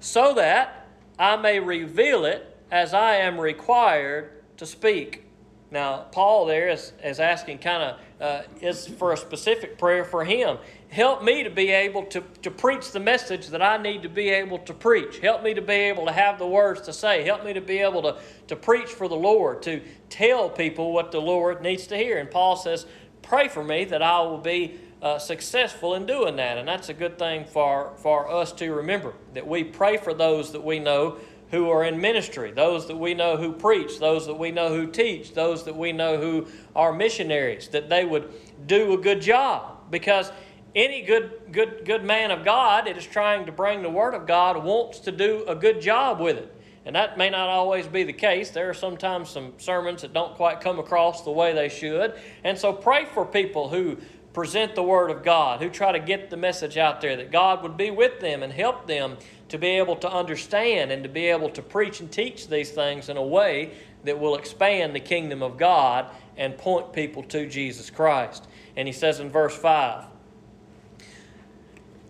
so 0.00 0.34
that 0.34 0.86
I 1.18 1.36
may 1.36 1.58
reveal 1.58 2.24
it 2.24 2.56
as 2.70 2.94
I 2.94 3.16
am 3.16 3.40
required 3.40 4.30
to 4.56 4.66
speak. 4.66 5.25
Now, 5.70 6.06
Paul 6.12 6.46
there 6.46 6.68
is, 6.68 6.92
is 7.02 7.18
asking 7.18 7.58
kind 7.58 7.82
of, 7.82 8.00
uh, 8.20 8.42
is 8.60 8.86
for 8.86 9.12
a 9.12 9.16
specific 9.16 9.78
prayer 9.78 10.04
for 10.04 10.24
him. 10.24 10.58
Help 10.88 11.24
me 11.24 11.42
to 11.42 11.50
be 11.50 11.70
able 11.70 12.04
to, 12.04 12.22
to 12.42 12.50
preach 12.50 12.92
the 12.92 13.00
message 13.00 13.48
that 13.48 13.60
I 13.60 13.76
need 13.76 14.02
to 14.02 14.08
be 14.08 14.28
able 14.28 14.58
to 14.60 14.72
preach. 14.72 15.18
Help 15.18 15.42
me 15.42 15.54
to 15.54 15.62
be 15.62 15.74
able 15.74 16.06
to 16.06 16.12
have 16.12 16.38
the 16.38 16.46
words 16.46 16.82
to 16.82 16.92
say. 16.92 17.24
Help 17.24 17.44
me 17.44 17.52
to 17.52 17.60
be 17.60 17.78
able 17.78 18.02
to, 18.02 18.16
to 18.46 18.54
preach 18.54 18.90
for 18.90 19.08
the 19.08 19.16
Lord, 19.16 19.62
to 19.62 19.82
tell 20.08 20.48
people 20.48 20.92
what 20.92 21.10
the 21.10 21.20
Lord 21.20 21.62
needs 21.62 21.88
to 21.88 21.96
hear. 21.96 22.18
And 22.18 22.30
Paul 22.30 22.56
says, 22.56 22.86
Pray 23.22 23.48
for 23.48 23.64
me 23.64 23.84
that 23.86 24.02
I 24.02 24.20
will 24.20 24.38
be 24.38 24.78
uh, 25.02 25.18
successful 25.18 25.94
in 25.94 26.06
doing 26.06 26.36
that. 26.36 26.58
And 26.58 26.68
that's 26.68 26.88
a 26.88 26.94
good 26.94 27.18
thing 27.18 27.44
for, 27.44 27.92
for 27.96 28.30
us 28.30 28.52
to 28.52 28.72
remember 28.72 29.14
that 29.34 29.46
we 29.46 29.64
pray 29.64 29.96
for 29.96 30.14
those 30.14 30.52
that 30.52 30.62
we 30.62 30.78
know 30.78 31.18
who 31.50 31.70
are 31.70 31.84
in 31.84 32.00
ministry, 32.00 32.50
those 32.50 32.88
that 32.88 32.96
we 32.96 33.14
know 33.14 33.36
who 33.36 33.52
preach, 33.52 33.98
those 33.98 34.26
that 34.26 34.38
we 34.38 34.50
know 34.50 34.68
who 34.68 34.86
teach, 34.86 35.34
those 35.34 35.64
that 35.64 35.76
we 35.76 35.92
know 35.92 36.18
who 36.18 36.46
are 36.74 36.92
missionaries, 36.92 37.68
that 37.68 37.88
they 37.88 38.04
would 38.04 38.32
do 38.66 38.92
a 38.94 38.98
good 38.98 39.20
job. 39.20 39.90
Because 39.90 40.32
any 40.74 41.02
good, 41.02 41.32
good, 41.52 41.84
good 41.84 42.04
man 42.04 42.30
of 42.30 42.44
God 42.44 42.86
that 42.86 42.98
is 42.98 43.06
trying 43.06 43.46
to 43.46 43.52
bring 43.52 43.82
the 43.82 43.90
Word 43.90 44.14
of 44.14 44.26
God 44.26 44.62
wants 44.62 45.00
to 45.00 45.12
do 45.12 45.44
a 45.46 45.54
good 45.54 45.80
job 45.80 46.20
with 46.20 46.36
it. 46.36 46.52
And 46.84 46.94
that 46.94 47.18
may 47.18 47.30
not 47.30 47.48
always 47.48 47.86
be 47.86 48.04
the 48.04 48.12
case. 48.12 48.50
There 48.50 48.70
are 48.70 48.74
sometimes 48.74 49.30
some 49.30 49.54
sermons 49.58 50.02
that 50.02 50.12
don't 50.12 50.34
quite 50.36 50.60
come 50.60 50.78
across 50.78 51.22
the 51.22 51.32
way 51.32 51.52
they 51.52 51.68
should. 51.68 52.14
And 52.44 52.56
so 52.56 52.72
pray 52.72 53.06
for 53.06 53.24
people 53.24 53.68
who 53.68 53.96
present 54.32 54.74
the 54.74 54.82
Word 54.82 55.10
of 55.10 55.24
God, 55.24 55.62
who 55.62 55.70
try 55.70 55.92
to 55.92 55.98
get 55.98 56.28
the 56.28 56.36
message 56.36 56.76
out 56.76 57.00
there, 57.00 57.16
that 57.16 57.32
God 57.32 57.62
would 57.62 57.76
be 57.76 57.90
with 57.90 58.20
them 58.20 58.42
and 58.42 58.52
help 58.52 58.86
them 58.86 59.16
to 59.48 59.58
be 59.58 59.68
able 59.68 59.96
to 59.96 60.10
understand 60.10 60.90
and 60.90 61.02
to 61.02 61.08
be 61.08 61.26
able 61.26 61.50
to 61.50 61.62
preach 61.62 62.00
and 62.00 62.10
teach 62.10 62.48
these 62.48 62.70
things 62.70 63.08
in 63.08 63.16
a 63.16 63.22
way 63.22 63.72
that 64.04 64.18
will 64.18 64.36
expand 64.36 64.94
the 64.94 65.00
kingdom 65.00 65.42
of 65.42 65.56
God 65.56 66.10
and 66.36 66.56
point 66.56 66.92
people 66.92 67.22
to 67.24 67.46
Jesus 67.46 67.90
Christ. 67.90 68.46
And 68.76 68.86
he 68.88 68.92
says 68.92 69.20
in 69.20 69.30
verse 69.30 69.56
5 69.56 70.04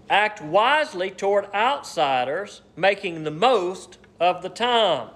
Act 0.09 0.41
wisely 0.41 1.11
toward 1.11 1.53
outsiders, 1.53 2.63
making 2.77 3.25
the 3.25 3.31
most 3.31 3.99
of 4.21 4.43
the 4.43 4.49
time. 4.49 5.09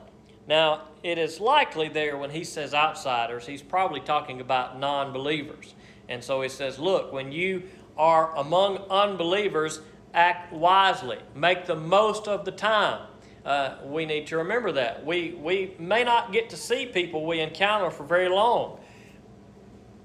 Now, 0.49 0.83
it 1.03 1.17
is 1.17 1.41
likely 1.41 1.89
there 1.89 2.17
when 2.17 2.31
he 2.31 2.43
says 2.45 2.75
outsiders, 2.75 3.47
he's 3.47 3.63
probably 3.63 4.01
talking 4.01 4.41
about 4.41 4.79
non 4.79 5.13
believers. 5.13 5.75
And 6.09 6.23
so 6.23 6.43
he 6.43 6.49
says, 6.49 6.79
Look, 6.79 7.13
when 7.13 7.31
you 7.31 7.63
are 7.97 8.37
among 8.37 8.79
unbelievers, 8.91 9.81
act 10.15 10.53
wisely, 10.53 11.19
make 11.35 11.67
the 11.67 11.77
most 11.77 12.29
of 12.29 12.45
the 12.45 12.53
time. 12.53 13.07
Uh, 13.45 13.77
we 13.85 14.05
need 14.05 14.27
to 14.27 14.37
remember 14.37 14.73
that. 14.73 15.05
We, 15.05 15.33
we 15.33 15.75
may 15.79 16.05
not 16.05 16.33
get 16.33 16.51
to 16.51 16.57
see 16.57 16.87
people 16.87 17.25
we 17.25 17.41
encounter 17.41 17.91
for 17.91 18.05
very 18.05 18.29
long. 18.29 18.79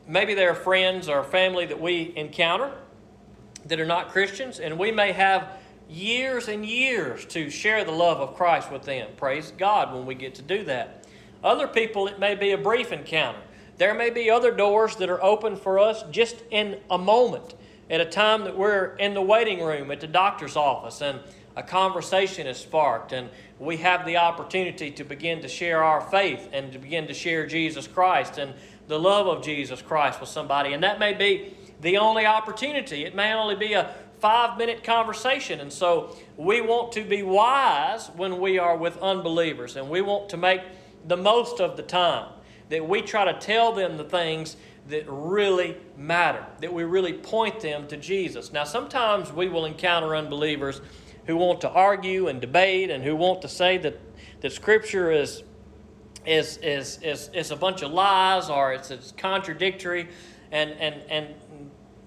Maybe 0.08 0.34
they're 0.34 0.56
friends 0.56 1.10
or 1.10 1.24
family 1.24 1.66
that 1.66 1.82
we 1.82 2.14
encounter 2.16 2.72
that 3.66 3.80
are 3.80 3.86
not 3.86 4.10
Christians, 4.10 4.60
and 4.60 4.78
we 4.78 4.92
may 4.92 5.12
have 5.12 5.50
years 5.90 6.48
and 6.48 6.66
years 6.66 7.26
to 7.26 7.50
share 7.50 7.84
the 7.84 7.92
love 7.92 8.20
of 8.20 8.36
Christ 8.36 8.72
with 8.72 8.84
them. 8.84 9.10
Praise 9.18 9.52
God 9.58 9.94
when 9.94 10.06
we 10.06 10.16
get 10.16 10.36
to 10.36 10.42
do 10.42 10.64
that. 10.66 11.06
Other 11.44 11.68
people, 11.68 12.08
it 12.08 12.20
may 12.20 12.36
be 12.36 12.52
a 12.52 12.58
brief 12.58 12.92
encounter. 12.92 13.40
There 13.78 13.94
may 13.94 14.10
be 14.10 14.30
other 14.30 14.52
doors 14.52 14.96
that 14.98 15.10
are 15.10 15.22
open 15.24 15.56
for 15.58 15.80
us 15.80 16.04
just 16.10 16.44
in 16.50 16.80
a 16.90 16.98
moment, 16.98 17.56
at 17.90 18.02
a 18.02 18.06
time 18.06 18.44
that 18.44 18.58
we're 18.58 18.96
in 18.96 19.14
the 19.14 19.22
waiting 19.22 19.62
room 19.62 19.92
at 19.92 20.02
the 20.02 20.08
doctor's 20.08 20.56
office 20.56 21.02
and 21.02 21.20
a 21.56 21.64
conversation 21.64 22.48
is 22.48 22.58
sparked 22.58 23.14
and 23.14 23.30
we 23.60 23.78
have 23.78 24.06
the 24.06 24.18
opportunity 24.18 24.92
to 24.92 25.04
begin 25.04 25.42
to 25.42 25.48
share 25.48 25.84
our 25.84 26.02
faith 26.02 26.50
and 26.52 26.74
to 26.74 26.80
begin 26.80 27.08
to 27.08 27.14
share 27.14 27.46
Jesus 27.46 27.88
Christ 27.88 28.38
and 28.38 28.54
the 28.88 29.00
love 29.00 29.28
of 29.28 29.44
Jesus 29.44 29.82
Christ 29.82 30.20
with 30.20 30.30
somebody. 30.30 30.74
And 30.74 30.84
that 30.84 31.00
may 31.00 31.14
be 31.14 31.56
the 31.82 31.98
only 31.98 32.26
opportunity. 32.26 33.06
It 33.06 33.16
may 33.16 33.34
only 33.34 33.56
be 33.56 33.74
a 33.74 33.94
five 34.20 34.58
minute 34.58 34.84
conversation. 34.84 35.60
And 35.60 35.72
so 35.72 36.16
we 36.38 36.62
want 36.62 36.92
to 36.94 37.04
be 37.04 37.24
wise 37.24 38.08
when 38.16 38.40
we 38.40 38.60
are 38.60 38.76
with 38.76 38.98
unbelievers 38.98 39.76
and 39.76 39.90
we 39.90 40.02
want 40.02 40.30
to 40.30 40.38
make 40.38 40.62
the 41.08 41.18
most 41.18 41.62
of 41.62 41.78
the 41.78 41.84
time 41.84 42.30
that 42.70 42.88
we 42.88 43.02
try 43.02 43.32
to 43.32 43.40
tell 43.40 43.72
them 43.72 43.98
the 43.98 44.04
things 44.04 44.58
that 44.90 45.06
really 45.08 45.78
matter, 45.98 46.46
that 46.62 46.72
we 46.72 46.84
really 46.84 47.14
point 47.14 47.60
them 47.60 47.88
to 47.88 47.98
Jesus. 47.98 48.54
Now, 48.54 48.64
sometimes 48.64 49.32
we 49.32 49.48
will 49.50 49.66
encounter 49.66 50.16
unbelievers 50.16 50.82
who 51.26 51.38
want 51.38 51.62
to 51.62 51.70
argue 51.70 52.28
and 52.28 52.40
debate 52.40 52.92
and 52.92 53.04
who 53.04 53.16
want 53.16 53.42
to 53.42 53.48
say 53.48 53.78
that, 53.80 54.00
that 54.42 54.52
Scripture 54.52 55.12
is, 55.12 55.44
is, 56.26 56.58
is, 56.58 57.00
is, 57.02 57.30
is 57.34 57.50
a 57.50 57.56
bunch 57.56 57.82
of 57.82 57.92
lies 57.92 58.50
or 58.50 58.74
it's, 58.74 58.92
it's 58.92 59.12
contradictory. 59.18 60.08
And, 60.52 60.72
and, 60.74 61.02
and 61.10 61.28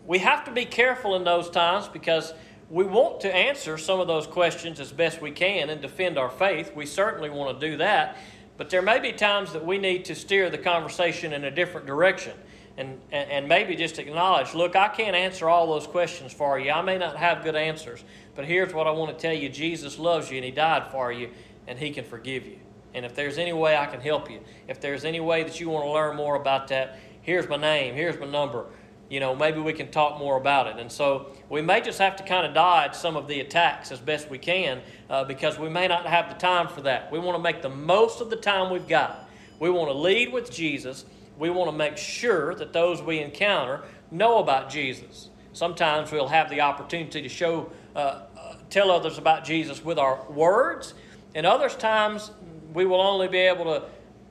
we 0.06 0.18
have 0.18 0.44
to 0.44 0.52
be 0.52 0.64
careful 0.64 1.16
in 1.16 1.24
those 1.24 1.50
times 1.50 1.88
because 1.88 2.32
we 2.70 2.84
want 2.84 3.20
to 3.22 3.34
answer 3.34 3.76
some 3.76 3.98
of 3.98 4.06
those 4.06 4.26
questions 4.28 4.78
as 4.78 4.92
best 4.92 5.20
we 5.20 5.32
can 5.32 5.68
and 5.70 5.82
defend 5.82 6.16
our 6.16 6.30
faith. 6.30 6.76
We 6.76 6.86
certainly 6.86 7.30
want 7.30 7.58
to 7.58 7.70
do 7.70 7.76
that. 7.78 8.18
But 8.56 8.70
there 8.70 8.82
may 8.82 9.00
be 9.00 9.12
times 9.12 9.52
that 9.52 9.64
we 9.64 9.78
need 9.78 10.04
to 10.06 10.14
steer 10.14 10.48
the 10.48 10.58
conversation 10.58 11.32
in 11.32 11.44
a 11.44 11.50
different 11.50 11.86
direction 11.86 12.34
and, 12.78 12.98
and, 13.10 13.48
maybe 13.48 13.74
just 13.74 13.98
acknowledge 13.98 14.54
look, 14.54 14.76
I 14.76 14.88
can't 14.88 15.16
answer 15.16 15.48
all 15.48 15.66
those 15.66 15.86
questions 15.86 16.32
for 16.32 16.58
you. 16.58 16.70
I 16.70 16.80
may 16.82 16.96
not 16.96 17.16
have 17.16 17.42
good 17.42 17.56
answers, 17.56 18.04
but 18.34 18.44
here's 18.44 18.72
what 18.72 18.86
I 18.86 18.90
want 18.92 19.16
to 19.16 19.20
tell 19.20 19.34
you 19.34 19.48
Jesus 19.48 19.98
loves 19.98 20.30
you 20.30 20.36
and 20.36 20.44
He 20.44 20.50
died 20.50 20.90
for 20.92 21.12
you 21.12 21.30
and 21.66 21.78
He 21.78 21.90
can 21.90 22.04
forgive 22.04 22.46
you. 22.46 22.58
And 22.94 23.04
if 23.04 23.14
there's 23.14 23.36
any 23.36 23.52
way 23.52 23.76
I 23.76 23.86
can 23.86 24.00
help 24.00 24.30
you, 24.30 24.40
if 24.68 24.80
there's 24.80 25.04
any 25.04 25.20
way 25.20 25.42
that 25.42 25.60
you 25.60 25.68
want 25.68 25.84
to 25.84 25.90
learn 25.90 26.16
more 26.16 26.36
about 26.36 26.68
that, 26.68 26.98
here's 27.22 27.48
my 27.48 27.56
name, 27.56 27.94
here's 27.94 28.18
my 28.18 28.26
number 28.26 28.66
you 29.08 29.20
know, 29.20 29.34
maybe 29.34 29.58
we 29.58 29.72
can 29.72 29.90
talk 29.90 30.18
more 30.18 30.36
about 30.36 30.66
it. 30.66 30.76
And 30.78 30.90
so 30.92 31.32
we 31.48 31.62
may 31.62 31.80
just 31.80 31.98
have 31.98 32.16
to 32.16 32.22
kind 32.22 32.46
of 32.46 32.52
dodge 32.52 32.94
some 32.94 33.16
of 33.16 33.26
the 33.26 33.40
attacks 33.40 33.90
as 33.90 33.98
best 33.98 34.28
we 34.28 34.38
can 34.38 34.82
uh, 35.08 35.24
because 35.24 35.58
we 35.58 35.68
may 35.68 35.88
not 35.88 36.04
have 36.06 36.28
the 36.28 36.34
time 36.34 36.68
for 36.68 36.82
that. 36.82 37.10
We 37.10 37.18
want 37.18 37.36
to 37.36 37.42
make 37.42 37.62
the 37.62 37.70
most 37.70 38.20
of 38.20 38.28
the 38.28 38.36
time 38.36 38.70
we've 38.70 38.88
got. 38.88 39.28
We 39.58 39.70
want 39.70 39.88
to 39.90 39.96
lead 39.96 40.32
with 40.32 40.50
Jesus. 40.50 41.04
We 41.38 41.50
want 41.50 41.70
to 41.70 41.76
make 41.76 41.96
sure 41.96 42.54
that 42.56 42.72
those 42.72 43.00
we 43.00 43.20
encounter 43.20 43.82
know 44.10 44.38
about 44.38 44.70
Jesus. 44.70 45.30
Sometimes 45.52 46.10
we'll 46.10 46.28
have 46.28 46.50
the 46.50 46.60
opportunity 46.60 47.22
to 47.22 47.28
show, 47.28 47.70
uh, 47.94 47.98
uh, 47.98 48.54
tell 48.70 48.90
others 48.90 49.18
about 49.18 49.44
Jesus 49.44 49.84
with 49.84 49.98
our 49.98 50.20
words, 50.30 50.94
and 51.34 51.46
others 51.46 51.76
times 51.76 52.32
we 52.74 52.84
will 52.84 53.00
only 53.00 53.28
be 53.28 53.38
able 53.38 53.64
to 53.64 53.84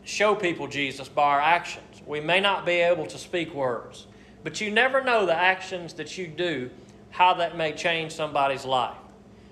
show 0.04 0.36
people 0.36 0.68
Jesus 0.68 1.08
by 1.08 1.24
our 1.24 1.42
actions. 1.42 2.02
We 2.06 2.20
may 2.20 2.40
not 2.40 2.66
be 2.66 2.74
able 2.74 3.06
to 3.08 3.18
speak 3.18 3.54
words. 3.54 4.08
But 4.44 4.62
you 4.62 4.72
never 4.72 5.02
know 5.02 5.26
the 5.26 5.36
actions 5.36 5.94
that 5.96 6.18
you 6.18 6.28
do, 6.28 6.70
how 7.10 7.34
that 7.36 7.58
may 7.58 7.74
change 7.74 8.14
somebody's 8.14 8.64
life. 8.64 8.96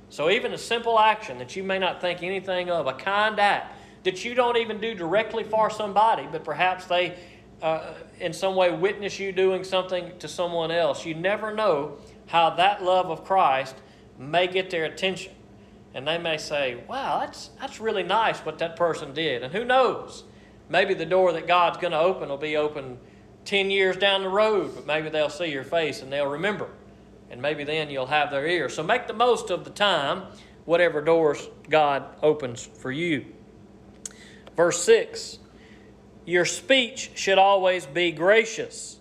So, 0.09 0.29
even 0.29 0.53
a 0.53 0.57
simple 0.57 0.99
action 0.99 1.39
that 1.39 1.55
you 1.55 1.63
may 1.63 1.79
not 1.79 1.99
think 1.99 2.23
anything 2.23 2.69
of, 2.69 2.87
a 2.87 2.93
kind 2.93 3.39
act 3.39 3.75
that 4.05 4.23
you 4.23 4.35
don't 4.35 4.55
even 4.55 4.79
do 4.79 4.93
directly 4.93 5.43
for 5.43 5.69
somebody, 5.69 6.27
but 6.31 6.43
perhaps 6.43 6.85
they, 6.85 7.17
uh, 7.61 7.93
in 8.19 8.33
some 8.33 8.55
way, 8.55 8.71
witness 8.71 9.19
you 9.19 9.31
doing 9.31 9.63
something 9.63 10.17
to 10.19 10.27
someone 10.27 10.71
else. 10.71 11.05
You 11.05 11.15
never 11.15 11.53
know 11.53 11.97
how 12.27 12.51
that 12.51 12.83
love 12.83 13.09
of 13.09 13.23
Christ 13.23 13.75
may 14.17 14.47
get 14.47 14.69
their 14.69 14.85
attention. 14.85 15.33
And 15.93 16.07
they 16.07 16.17
may 16.17 16.37
say, 16.37 16.83
wow, 16.87 17.19
that's, 17.19 17.51
that's 17.59 17.79
really 17.79 18.03
nice 18.03 18.39
what 18.39 18.59
that 18.59 18.75
person 18.75 19.13
did. 19.13 19.43
And 19.43 19.53
who 19.53 19.63
knows? 19.63 20.25
Maybe 20.67 20.93
the 20.93 21.05
door 21.05 21.31
that 21.33 21.47
God's 21.47 21.77
going 21.77 21.91
to 21.91 21.99
open 21.99 22.29
will 22.29 22.37
be 22.37 22.57
open 22.57 22.97
10 23.45 23.69
years 23.69 23.95
down 23.95 24.23
the 24.23 24.29
road, 24.29 24.73
but 24.75 24.85
maybe 24.85 25.09
they'll 25.09 25.29
see 25.29 25.51
your 25.51 25.63
face 25.63 26.01
and 26.01 26.11
they'll 26.11 26.27
remember. 26.27 26.69
And 27.29 27.41
maybe 27.41 27.63
then 27.63 27.89
you'll 27.89 28.07
have 28.07 28.31
their 28.31 28.45
ear. 28.45 28.67
So 28.69 28.83
make 28.83 29.07
the 29.07 29.13
most 29.13 29.49
of 29.49 29.63
the 29.63 29.69
time, 29.69 30.23
whatever 30.65 31.01
doors 31.01 31.47
God 31.69 32.03
opens 32.21 32.65
for 32.65 32.91
you. 32.91 33.25
Verse 34.55 34.83
6 34.83 35.39
Your 36.25 36.45
speech 36.45 37.11
should 37.15 37.37
always 37.37 37.85
be 37.85 38.11
gracious, 38.11 38.99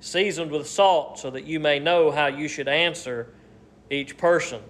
seasoned 0.00 0.50
with 0.50 0.66
salt, 0.66 1.18
so 1.18 1.30
that 1.30 1.44
you 1.44 1.60
may 1.60 1.78
know 1.78 2.10
how 2.10 2.28
you 2.28 2.48
should 2.48 2.68
answer 2.68 3.34
each 3.90 4.16
person. 4.16 4.62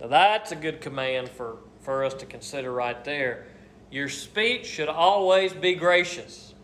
Now, 0.00 0.06
that's 0.06 0.52
a 0.52 0.56
good 0.56 0.80
command 0.80 1.28
for, 1.28 1.58
for 1.80 2.04
us 2.04 2.14
to 2.14 2.26
consider 2.26 2.72
right 2.72 3.04
there. 3.04 3.46
Your 3.90 4.08
speech 4.08 4.66
should 4.66 4.88
always 4.88 5.52
be 5.52 5.74
gracious. 5.74 6.54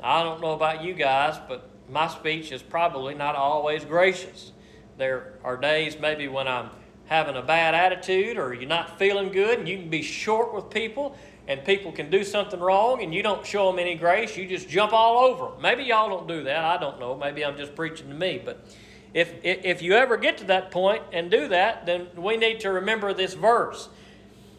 I 0.00 0.22
don't 0.22 0.40
know 0.40 0.52
about 0.52 0.84
you 0.84 0.94
guys, 0.94 1.38
but 1.48 1.68
my 1.90 2.06
speech 2.06 2.52
is 2.52 2.62
probably 2.62 3.14
not 3.14 3.34
always 3.34 3.84
gracious. 3.84 4.52
There 4.96 5.34
are 5.42 5.56
days 5.56 5.96
maybe 6.00 6.28
when 6.28 6.46
I'm 6.46 6.70
having 7.06 7.36
a 7.36 7.42
bad 7.42 7.74
attitude 7.74 8.38
or 8.38 8.54
you're 8.54 8.68
not 8.68 8.98
feeling 8.98 9.32
good 9.32 9.58
and 9.58 9.68
you 9.68 9.76
can 9.78 9.90
be 9.90 10.02
short 10.02 10.54
with 10.54 10.70
people 10.70 11.16
and 11.48 11.64
people 11.64 11.90
can 11.92 12.10
do 12.10 12.22
something 12.24 12.60
wrong 12.60 13.02
and 13.02 13.12
you 13.12 13.22
don't 13.22 13.44
show 13.44 13.70
them 13.70 13.78
any 13.78 13.94
grace, 13.94 14.36
you 14.36 14.46
just 14.46 14.68
jump 14.68 14.92
all 14.92 15.18
over 15.24 15.46
them. 15.52 15.60
Maybe 15.60 15.84
y'all 15.84 16.08
don't 16.08 16.28
do 16.28 16.44
that. 16.44 16.64
I 16.64 16.78
don't 16.78 17.00
know. 17.00 17.16
Maybe 17.16 17.44
I'm 17.44 17.56
just 17.56 17.74
preaching 17.74 18.08
to 18.08 18.14
me. 18.14 18.40
But 18.44 18.64
if, 19.12 19.32
if 19.42 19.82
you 19.82 19.94
ever 19.94 20.16
get 20.16 20.38
to 20.38 20.44
that 20.44 20.70
point 20.70 21.02
and 21.12 21.30
do 21.30 21.48
that, 21.48 21.84
then 21.84 22.08
we 22.16 22.36
need 22.36 22.60
to 22.60 22.70
remember 22.70 23.12
this 23.12 23.34
verse 23.34 23.88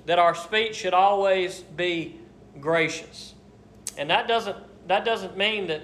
that 0.06 0.20
our 0.20 0.36
speech 0.36 0.75
should 0.75 0.94
always 0.94 1.62
be 1.62 2.20
gracious. 2.60 3.34
And 3.98 4.10
that 4.10 4.28
doesn't, 4.28 4.58
that 4.88 5.06
doesn't 5.06 5.38
mean 5.38 5.68
that 5.68 5.82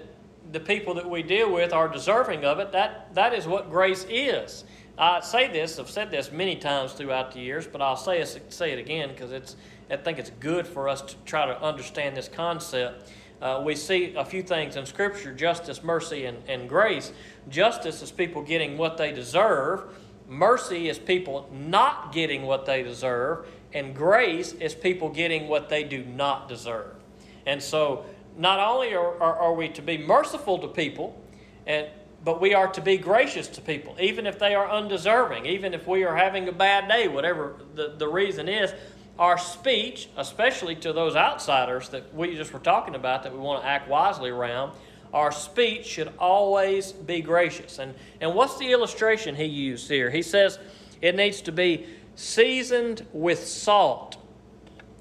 the 0.52 0.60
people 0.60 0.96
that 0.96 1.10
we 1.10 1.24
deal 1.24 1.52
with 1.52 1.74
are 1.74 1.88
deserving 1.88 2.44
of 2.44 2.60
it. 2.60 2.72
That, 2.72 3.14
that 3.16 3.34
is 3.34 3.48
what 3.48 3.70
grace 3.70 4.06
is. 4.10 4.66
I 4.98 5.22
say 5.22 5.48
this, 5.48 5.80
I've 5.80 5.90
said 5.90 6.12
this 6.12 6.32
many 6.32 6.58
times 6.58 6.92
throughout 6.92 7.32
the 7.32 7.40
years, 7.40 7.66
but 7.66 7.82
I'll 7.82 7.96
say 7.96 8.24
say 8.50 8.72
it 8.74 8.80
again 8.80 9.10
because 9.10 9.32
it's, 9.32 9.56
I 9.90 9.98
think 9.98 10.20
it's 10.20 10.32
good 10.40 10.68
for 10.68 10.88
us 10.88 11.02
to 11.02 11.16
try 11.26 11.46
to 11.46 11.62
understand 11.62 12.16
this 12.16 12.28
concept. 12.28 13.12
Uh, 13.42 13.62
we 13.66 13.76
see 13.76 14.14
a 14.16 14.26
few 14.26 14.44
things 14.44 14.76
in 14.76 14.86
Scripture 14.86 15.34
justice, 15.34 15.84
mercy, 15.84 16.26
and, 16.26 16.38
and 16.48 16.68
grace. 16.68 17.12
Justice 17.50 18.02
is 18.02 18.12
people 18.12 18.42
getting 18.42 18.78
what 18.78 18.98
they 18.98 19.12
deserve, 19.12 19.84
mercy 20.28 20.90
is 20.90 21.00
people 21.00 21.50
not 21.52 22.12
getting 22.12 22.44
what 22.44 22.66
they 22.66 22.84
deserve, 22.84 23.48
and 23.74 23.96
grace 23.96 24.54
is 24.54 24.76
people 24.76 25.10
getting 25.10 25.48
what 25.48 25.70
they 25.70 25.84
do 25.84 26.04
not 26.04 26.48
deserve. 26.48 26.96
And 27.46 27.62
so, 27.62 28.06
not 28.38 28.60
only 28.60 28.94
are, 28.94 29.20
are, 29.22 29.36
are 29.38 29.54
we 29.54 29.70
to 29.70 29.82
be 29.82 29.98
merciful 29.98 30.60
to 30.60 30.68
people, 30.68 31.20
and 31.66 31.88
but 32.24 32.42
we 32.42 32.54
are 32.54 32.68
to 32.68 32.82
be 32.82 32.98
gracious 32.98 33.48
to 33.48 33.62
people, 33.62 33.96
even 34.00 34.28
if 34.28 34.40
they 34.40 34.54
are 34.54 34.70
undeserving, 34.70 35.46
even 35.46 35.74
if 35.74 35.88
we 35.88 36.04
are 36.04 36.16
having 36.16 36.48
a 36.50 36.52
bad 36.52 36.90
day, 36.90 37.08
whatever 37.08 37.56
the, 37.76 37.96
the 37.98 38.08
reason 38.08 38.50
is. 38.50 38.74
Our 39.20 39.38
speech, 39.38 40.10
especially 40.16 40.76
to 40.78 40.94
those 40.94 41.18
outsiders 41.18 41.90
that 41.90 42.16
we 42.16 42.36
just 42.36 42.54
were 42.54 42.60
talking 42.60 42.96
about 42.96 43.24
that 43.24 43.34
we 43.34 43.40
want 43.40 43.62
to 43.62 43.68
act 43.68 43.90
wisely 43.90 44.30
around, 44.30 44.72
our 45.14 45.32
speech 45.34 45.86
should 45.86 46.14
always 46.18 46.94
be 46.94 47.20
gracious. 47.20 47.80
And, 47.80 47.94
and 48.22 48.34
what's 48.34 48.58
the 48.58 48.72
illustration 48.72 49.36
he 49.36 49.44
used 49.44 49.90
here? 49.90 50.10
He 50.10 50.22
says 50.22 50.58
it 51.02 51.18
needs 51.18 51.42
to 51.42 51.52
be 51.52 51.88
seasoned 52.16 53.06
with 53.12 53.46
salt. 53.46 54.16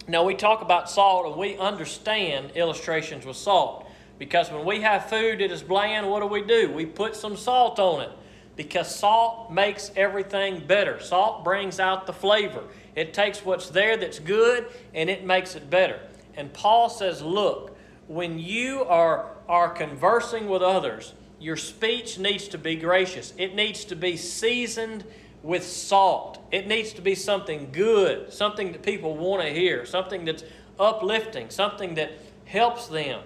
Now, 0.08 0.24
we 0.24 0.34
talk 0.34 0.62
about 0.62 0.90
salt 0.90 1.26
and 1.26 1.36
we 1.36 1.56
understand 1.56 2.52
illustrations 2.56 3.24
with 3.24 3.36
salt. 3.36 3.86
Because 4.18 4.50
when 4.50 4.64
we 4.64 4.80
have 4.80 5.08
food 5.08 5.38
that 5.38 5.52
is 5.52 5.62
bland, 5.62 6.10
what 6.10 6.20
do 6.20 6.26
we 6.26 6.42
do? 6.42 6.72
We 6.72 6.86
put 6.86 7.14
some 7.14 7.36
salt 7.36 7.78
on 7.78 8.00
it. 8.00 8.10
Because 8.56 8.92
salt 8.92 9.52
makes 9.52 9.92
everything 9.94 10.66
better. 10.66 10.98
Salt 10.98 11.44
brings 11.44 11.78
out 11.78 12.06
the 12.06 12.12
flavor. 12.12 12.64
It 12.98 13.14
takes 13.14 13.44
what's 13.44 13.70
there 13.70 13.96
that's 13.96 14.18
good 14.18 14.66
and 14.92 15.08
it 15.08 15.24
makes 15.24 15.54
it 15.54 15.70
better. 15.70 16.00
And 16.34 16.52
Paul 16.52 16.88
says, 16.88 17.22
look, 17.22 17.76
when 18.08 18.40
you 18.40 18.82
are, 18.84 19.26
are 19.48 19.68
conversing 19.68 20.48
with 20.48 20.62
others, 20.62 21.14
your 21.38 21.56
speech 21.56 22.18
needs 22.18 22.48
to 22.48 22.58
be 22.58 22.74
gracious. 22.74 23.32
It 23.38 23.54
needs 23.54 23.84
to 23.86 23.94
be 23.94 24.16
seasoned 24.16 25.04
with 25.44 25.62
salt. 25.62 26.42
It 26.50 26.66
needs 26.66 26.92
to 26.94 27.00
be 27.00 27.14
something 27.14 27.68
good, 27.70 28.32
something 28.32 28.72
that 28.72 28.82
people 28.82 29.16
want 29.16 29.42
to 29.42 29.50
hear, 29.50 29.86
something 29.86 30.24
that's 30.24 30.42
uplifting, 30.80 31.50
something 31.50 31.94
that 31.94 32.10
helps 32.46 32.88
them. 32.88 33.20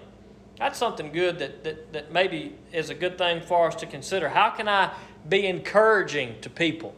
That's 0.59 0.77
something 0.77 1.11
good 1.11 1.39
that, 1.39 1.63
that, 1.63 1.93
that 1.93 2.11
maybe 2.11 2.55
is 2.71 2.91
a 2.91 2.95
good 2.95 3.17
thing 3.17 3.41
for 3.41 3.67
us 3.67 3.75
to 3.75 3.87
consider. 3.87 4.29
How 4.29 4.51
can 4.51 4.67
I 4.67 4.93
be 5.27 5.47
encouraging 5.47 6.41
to 6.41 6.49
people? 6.51 6.93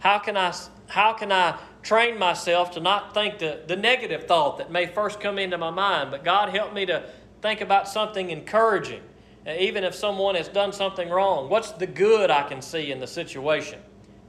How 0.00 0.18
can 0.18 0.36
I, 0.36 0.52
how 0.88 1.12
can 1.12 1.30
I 1.30 1.56
train 1.82 2.18
myself 2.18 2.72
to 2.72 2.80
not 2.80 3.14
think 3.14 3.38
the, 3.38 3.60
the 3.66 3.76
negative 3.76 4.26
thought 4.26 4.58
that 4.58 4.70
may 4.70 4.86
first 4.86 5.20
come 5.20 5.38
into 5.38 5.58
my 5.58 5.70
mind, 5.70 6.10
but 6.10 6.24
God 6.24 6.50
help 6.50 6.74
me 6.74 6.86
to 6.86 7.08
think 7.42 7.60
about 7.60 7.88
something 7.88 8.30
encouraging, 8.30 9.02
uh, 9.46 9.52
even 9.58 9.84
if 9.84 9.94
someone 9.94 10.34
has 10.34 10.48
done 10.48 10.72
something 10.72 11.08
wrong. 11.08 11.48
What's 11.48 11.72
the 11.72 11.86
good 11.86 12.30
I 12.30 12.42
can 12.42 12.60
see 12.60 12.92
in 12.92 13.00
the 13.00 13.06
situation? 13.06 13.80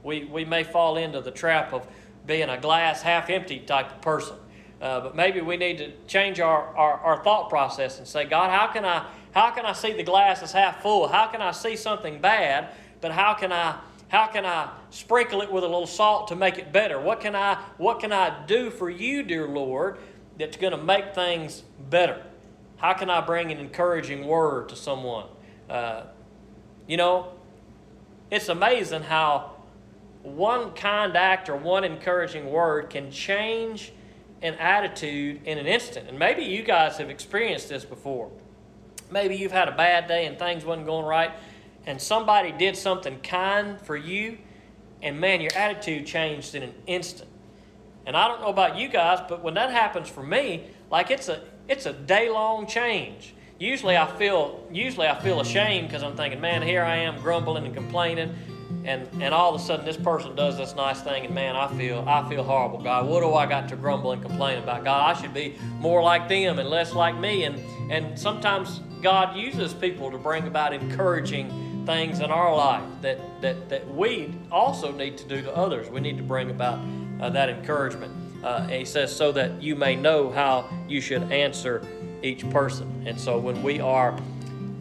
We, 0.02 0.24
we 0.24 0.44
may 0.44 0.64
fall 0.64 0.96
into 0.96 1.20
the 1.20 1.30
trap 1.30 1.72
of 1.72 1.86
being 2.26 2.48
a 2.48 2.58
glass 2.58 3.02
half 3.02 3.30
empty 3.30 3.60
type 3.60 3.90
of 3.90 4.00
person. 4.00 4.36
Uh, 4.80 5.00
but 5.00 5.14
maybe 5.14 5.40
we 5.40 5.56
need 5.56 5.78
to 5.78 5.92
change 6.08 6.40
our, 6.40 6.64
our, 6.76 6.94
our, 6.94 7.22
thought 7.22 7.48
process 7.48 7.98
and 7.98 8.08
say, 8.08 8.24
God, 8.24 8.50
how 8.50 8.66
can, 8.66 8.84
I, 8.84 9.06
how 9.30 9.52
can 9.52 9.64
I 9.64 9.74
see 9.74 9.92
the 9.92 10.02
glass 10.02 10.42
as 10.42 10.50
half 10.50 10.82
full? 10.82 11.06
How 11.06 11.28
can 11.28 11.40
I 11.40 11.52
see 11.52 11.76
something 11.76 12.20
bad, 12.20 12.68
but 13.00 13.12
how 13.12 13.34
can 13.34 13.52
I, 13.52 13.78
how 14.12 14.26
can 14.26 14.44
I 14.44 14.70
sprinkle 14.90 15.40
it 15.40 15.50
with 15.50 15.64
a 15.64 15.66
little 15.66 15.86
salt 15.86 16.28
to 16.28 16.36
make 16.36 16.58
it 16.58 16.70
better? 16.70 17.00
What 17.00 17.22
can 17.22 17.34
I, 17.34 17.54
what 17.78 17.98
can 17.98 18.12
I 18.12 18.44
do 18.44 18.68
for 18.68 18.90
you, 18.90 19.22
dear 19.22 19.48
Lord, 19.48 19.96
that's 20.38 20.58
going 20.58 20.72
to 20.72 20.82
make 20.82 21.14
things 21.14 21.62
better? 21.88 22.22
How 22.76 22.92
can 22.92 23.08
I 23.08 23.22
bring 23.22 23.50
an 23.50 23.58
encouraging 23.58 24.26
word 24.26 24.68
to 24.68 24.76
someone? 24.76 25.28
Uh, 25.68 26.04
you 26.86 26.98
know, 26.98 27.32
it's 28.30 28.50
amazing 28.50 29.02
how 29.02 29.52
one 30.22 30.72
kind 30.72 31.16
act 31.16 31.48
or 31.48 31.56
one 31.56 31.82
encouraging 31.82 32.52
word 32.52 32.90
can 32.90 33.10
change 33.10 33.94
an 34.42 34.54
attitude 34.56 35.40
in 35.46 35.56
an 35.56 35.66
instant. 35.66 36.10
And 36.10 36.18
maybe 36.18 36.44
you 36.44 36.62
guys 36.62 36.98
have 36.98 37.08
experienced 37.08 37.70
this 37.70 37.86
before. 37.86 38.30
Maybe 39.10 39.36
you've 39.36 39.52
had 39.52 39.68
a 39.68 39.76
bad 39.76 40.06
day 40.06 40.26
and 40.26 40.38
things 40.38 40.66
wasn't 40.66 40.86
going 40.86 41.06
right, 41.06 41.30
and 41.86 42.00
somebody 42.00 42.52
did 42.52 42.76
something 42.76 43.20
kind 43.20 43.80
for 43.80 43.96
you, 43.96 44.38
and 45.02 45.20
man, 45.20 45.40
your 45.40 45.52
attitude 45.56 46.06
changed 46.06 46.54
in 46.54 46.62
an 46.62 46.74
instant. 46.86 47.28
And 48.06 48.16
I 48.16 48.28
don't 48.28 48.40
know 48.40 48.48
about 48.48 48.76
you 48.76 48.88
guys, 48.88 49.20
but 49.28 49.42
when 49.42 49.54
that 49.54 49.70
happens 49.70 50.08
for 50.08 50.22
me, 50.22 50.64
like 50.90 51.10
it's 51.10 51.28
a 51.28 51.42
it's 51.68 51.86
a 51.86 51.92
day 51.92 52.28
long 52.28 52.66
change. 52.66 53.34
Usually 53.58 53.96
I 53.96 54.06
feel 54.18 54.66
usually 54.72 55.06
I 55.06 55.20
feel 55.20 55.40
ashamed 55.40 55.88
because 55.88 56.02
I'm 56.02 56.16
thinking, 56.16 56.40
man, 56.40 56.62
here 56.62 56.82
I 56.82 56.96
am 56.96 57.20
grumbling 57.20 57.64
and 57.66 57.74
complaining 57.74 58.34
and 58.84 59.08
and 59.22 59.34
all 59.34 59.54
of 59.54 59.60
a 59.60 59.64
sudden 59.64 59.84
this 59.84 59.96
person 59.96 60.34
does 60.34 60.56
this 60.56 60.74
nice 60.74 61.00
thing 61.02 61.24
and 61.24 61.34
man 61.34 61.54
i 61.54 61.68
feel 61.76 62.04
i 62.08 62.28
feel 62.28 62.42
horrible 62.42 62.78
god 62.78 63.06
what 63.06 63.20
do 63.20 63.32
i 63.34 63.46
got 63.46 63.68
to 63.68 63.76
grumble 63.76 64.12
and 64.12 64.22
complain 64.22 64.58
about 64.58 64.84
god 64.84 65.14
i 65.16 65.20
should 65.20 65.32
be 65.34 65.56
more 65.78 66.02
like 66.02 66.28
them 66.28 66.58
and 66.58 66.68
less 66.68 66.92
like 66.92 67.16
me 67.18 67.44
and 67.44 67.58
and 67.90 68.18
sometimes 68.18 68.80
god 69.00 69.36
uses 69.36 69.72
people 69.74 70.10
to 70.10 70.18
bring 70.18 70.46
about 70.46 70.72
encouraging 70.72 71.71
things 71.86 72.20
in 72.20 72.30
our 72.30 72.54
life 72.54 72.84
that 73.00 73.18
that 73.40 73.68
that 73.68 73.94
we 73.94 74.34
also 74.50 74.92
need 74.92 75.16
to 75.18 75.26
do 75.26 75.42
to 75.42 75.54
others 75.54 75.88
we 75.90 76.00
need 76.00 76.16
to 76.16 76.22
bring 76.22 76.50
about 76.50 76.78
uh, 77.20 77.30
that 77.30 77.48
encouragement 77.48 78.12
uh, 78.44 78.66
he 78.66 78.84
says 78.84 79.14
so 79.14 79.32
that 79.32 79.62
you 79.62 79.76
may 79.76 79.94
know 79.94 80.30
how 80.30 80.68
you 80.88 81.00
should 81.00 81.22
answer 81.32 81.86
each 82.22 82.48
person 82.50 83.04
and 83.06 83.18
so 83.18 83.38
when 83.38 83.62
we 83.62 83.80
are 83.80 84.16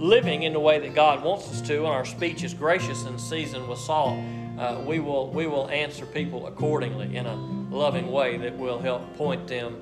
living 0.02 0.44
in 0.44 0.54
the 0.54 0.60
way 0.60 0.80
that 0.80 0.96
God 0.96 1.24
wants 1.24 1.50
us 1.52 1.62
to, 1.62 1.78
and 1.78 1.88
our 1.88 2.06
speech 2.06 2.44
is 2.44 2.54
gracious 2.54 3.04
and 3.06 3.22
seasoned 3.22 3.68
with 3.68 3.80
salt, 3.80 4.18
uh, 4.58 4.82
we 4.86 5.00
will 5.00 5.30
we 5.30 5.48
will 5.48 5.70
answer 5.70 6.06
people 6.06 6.48
accordingly 6.48 7.16
in 7.16 7.26
a 7.26 7.36
loving 7.36 8.12
way 8.12 8.38
that 8.38 8.58
will 8.58 8.80
help 8.80 9.16
point 9.16 9.48
them 9.48 9.80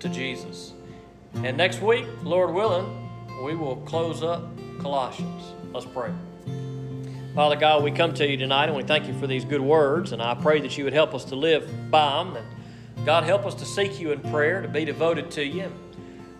to 0.00 0.08
Jesus. 0.08 0.72
And 1.34 1.56
next 1.56 1.80
week, 1.80 2.06
Lord 2.22 2.52
willing, 2.52 3.10
we 3.42 3.54
will 3.54 3.76
close 3.76 4.22
up 4.22 4.44
Colossians. 4.80 5.54
Let's 5.72 5.86
pray. 5.86 6.12
Father 7.34 7.56
God, 7.56 7.82
we 7.82 7.90
come 7.90 8.14
to 8.14 8.30
you 8.30 8.36
tonight 8.36 8.66
and 8.66 8.76
we 8.76 8.84
thank 8.84 9.08
you 9.08 9.14
for 9.18 9.26
these 9.26 9.44
good 9.44 9.60
words, 9.60 10.12
and 10.12 10.22
I 10.22 10.36
pray 10.36 10.60
that 10.60 10.78
you 10.78 10.84
would 10.84 10.92
help 10.92 11.14
us 11.14 11.24
to 11.26 11.34
live 11.34 11.90
by 11.90 12.22
them. 12.22 12.36
And 12.36 13.04
God, 13.04 13.24
help 13.24 13.44
us 13.44 13.56
to 13.56 13.64
seek 13.64 13.98
you 13.98 14.12
in 14.12 14.20
prayer, 14.20 14.62
to 14.62 14.68
be 14.68 14.84
devoted 14.84 15.32
to 15.32 15.44
you. 15.44 15.72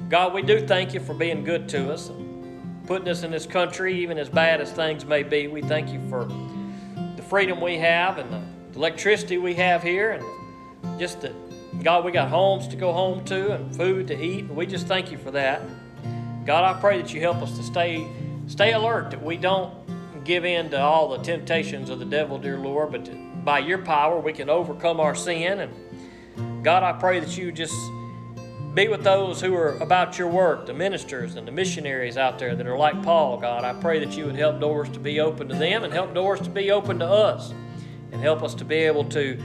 God, 0.08 0.32
we 0.32 0.40
do 0.40 0.64
thank 0.64 0.94
you 0.94 1.00
for 1.00 1.12
being 1.12 1.42
good 1.42 1.68
to 1.70 1.92
us 1.92 2.10
and 2.10 2.86
putting 2.86 3.08
us 3.08 3.24
in 3.24 3.32
this 3.32 3.44
country, 3.44 4.02
even 4.02 4.18
as 4.18 4.28
bad 4.28 4.60
as 4.60 4.70
things 4.70 5.04
may 5.04 5.24
be. 5.24 5.48
We 5.48 5.62
thank 5.62 5.88
you 5.92 6.00
for 6.08 6.26
the 7.16 7.22
freedom 7.22 7.60
we 7.60 7.76
have 7.78 8.18
and 8.18 8.30
the 8.30 8.78
electricity 8.78 9.36
we 9.36 9.54
have 9.54 9.82
here, 9.82 10.12
and 10.12 11.00
just 11.00 11.22
that, 11.22 11.32
God, 11.82 12.04
we 12.04 12.12
got 12.12 12.28
homes 12.28 12.68
to 12.68 12.76
go 12.76 12.92
home 12.92 13.24
to 13.24 13.54
and 13.54 13.74
food 13.74 14.06
to 14.06 14.14
eat, 14.24 14.44
and 14.44 14.54
we 14.54 14.64
just 14.64 14.86
thank 14.86 15.10
you 15.10 15.18
for 15.18 15.32
that. 15.32 15.60
God, 16.46 16.62
I 16.62 16.80
pray 16.80 17.02
that 17.02 17.12
you 17.12 17.20
help 17.20 17.38
us 17.38 17.56
to 17.56 17.64
stay 17.64 18.06
stay 18.46 18.74
alert, 18.74 19.10
that 19.10 19.24
we 19.24 19.36
don't 19.36 19.74
give 20.24 20.44
in 20.44 20.70
to 20.70 20.80
all 20.80 21.08
the 21.08 21.18
temptations 21.18 21.90
of 21.90 21.98
the 21.98 22.04
devil, 22.04 22.38
dear 22.38 22.58
Lord, 22.58 22.92
but 22.92 23.44
by 23.44 23.58
your 23.58 23.78
power 23.78 24.18
we 24.18 24.32
can 24.32 24.48
overcome 24.48 25.00
our 25.00 25.14
sin. 25.14 25.60
And 25.60 26.64
God, 26.64 26.82
I 26.82 26.92
pray 26.92 27.20
that 27.20 27.36
you 27.36 27.52
just 27.52 27.74
be 28.74 28.88
with 28.88 29.04
those 29.04 29.40
who 29.40 29.54
are 29.54 29.76
about 29.78 30.18
your 30.18 30.28
work, 30.28 30.66
the 30.66 30.74
ministers 30.74 31.36
and 31.36 31.46
the 31.46 31.52
missionaries 31.52 32.16
out 32.16 32.38
there 32.38 32.56
that 32.56 32.66
are 32.66 32.76
like 32.76 33.00
Paul, 33.02 33.38
God. 33.38 33.62
I 33.64 33.72
pray 33.74 34.04
that 34.04 34.16
you 34.16 34.24
would 34.26 34.36
help 34.36 34.58
doors 34.58 34.88
to 34.90 34.98
be 34.98 35.20
open 35.20 35.48
to 35.48 35.54
them 35.54 35.84
and 35.84 35.92
help 35.92 36.12
doors 36.12 36.40
to 36.40 36.50
be 36.50 36.72
open 36.72 36.98
to 36.98 37.06
us 37.06 37.54
and 38.10 38.20
help 38.20 38.42
us 38.42 38.54
to 38.54 38.64
be 38.64 38.76
able 38.76 39.04
to 39.10 39.40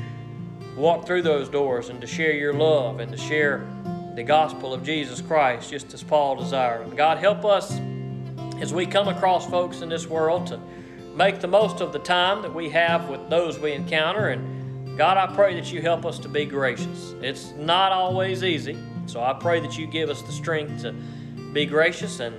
walk 0.75 1.05
through 1.05 1.21
those 1.21 1.49
doors 1.49 1.89
and 1.89 2.01
to 2.01 2.07
share 2.07 2.31
your 2.31 2.53
love 2.53 2.99
and 2.99 3.11
to 3.11 3.17
share 3.17 3.67
the 4.15 4.23
gospel 4.23 4.73
of 4.73 4.83
Jesus 4.83 5.21
Christ 5.21 5.69
just 5.69 5.93
as 5.93 6.01
Paul 6.01 6.35
desired. 6.35 6.95
God, 6.97 7.19
help 7.19 7.45
us 7.45 7.79
as 8.61 8.73
we 8.73 8.85
come 8.85 9.07
across 9.07 9.49
folks 9.49 9.81
in 9.81 9.89
this 9.89 10.07
world 10.07 10.47
to 10.47 10.59
make 11.15 11.39
the 11.39 11.47
most 11.47 11.81
of 11.81 11.93
the 11.93 11.99
time 11.99 12.41
that 12.41 12.53
we 12.53 12.69
have 12.69 13.09
with 13.09 13.29
those 13.29 13.59
we 13.59 13.73
encounter. 13.73 14.29
And 14.29 14.97
God, 14.97 15.17
I 15.17 15.33
pray 15.33 15.55
that 15.55 15.71
you 15.71 15.81
help 15.81 16.05
us 16.05 16.19
to 16.19 16.29
be 16.29 16.45
gracious. 16.45 17.13
It's 17.21 17.51
not 17.57 17.91
always 17.91 18.43
easy. 18.43 18.77
So 19.05 19.21
I 19.21 19.33
pray 19.33 19.59
that 19.59 19.77
you 19.77 19.87
give 19.87 20.09
us 20.09 20.21
the 20.21 20.31
strength 20.31 20.81
to 20.83 20.93
be 21.53 21.65
gracious 21.65 22.19
and 22.19 22.35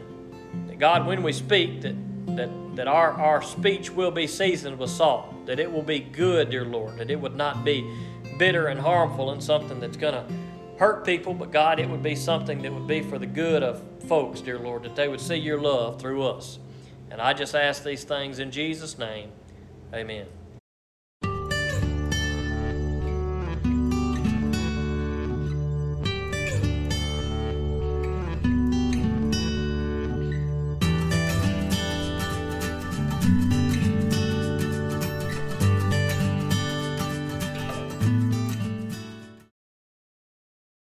God, 0.78 1.06
when 1.06 1.22
we 1.22 1.32
speak, 1.32 1.82
that 1.82 1.94
that, 2.36 2.76
that 2.76 2.88
our, 2.88 3.12
our 3.12 3.42
speech 3.42 3.90
will 3.90 4.10
be 4.10 4.26
seasoned 4.26 4.78
with 4.78 4.90
salt, 4.90 5.46
that 5.46 5.58
it 5.58 5.70
will 5.70 5.82
be 5.82 6.00
good, 6.00 6.50
dear 6.50 6.64
Lord, 6.64 6.98
that 6.98 7.10
it 7.10 7.20
would 7.20 7.36
not 7.36 7.64
be 7.64 7.88
bitter 8.38 8.68
and 8.68 8.80
harmful 8.80 9.30
and 9.30 9.42
something 9.42 9.80
that's 9.80 9.96
going 9.96 10.14
to 10.14 10.24
hurt 10.78 11.04
people, 11.04 11.34
but 11.34 11.52
God, 11.52 11.78
it 11.78 11.88
would 11.88 12.02
be 12.02 12.14
something 12.14 12.62
that 12.62 12.72
would 12.72 12.86
be 12.86 13.02
for 13.02 13.18
the 13.18 13.26
good 13.26 13.62
of 13.62 13.82
folks, 14.10 14.40
dear 14.40 14.58
Lord, 14.58 14.82
that 14.82 14.96
they 14.96 15.06
would 15.06 15.20
see 15.20 15.36
your 15.36 15.60
love 15.60 16.00
through 16.00 16.24
us. 16.24 16.58
And 17.12 17.20
I 17.20 17.32
just 17.32 17.54
ask 17.54 17.84
these 17.84 18.02
things 18.02 18.40
in 18.40 18.50
Jesus' 18.50 18.98
name. 18.98 19.30
Amen. 19.94 20.26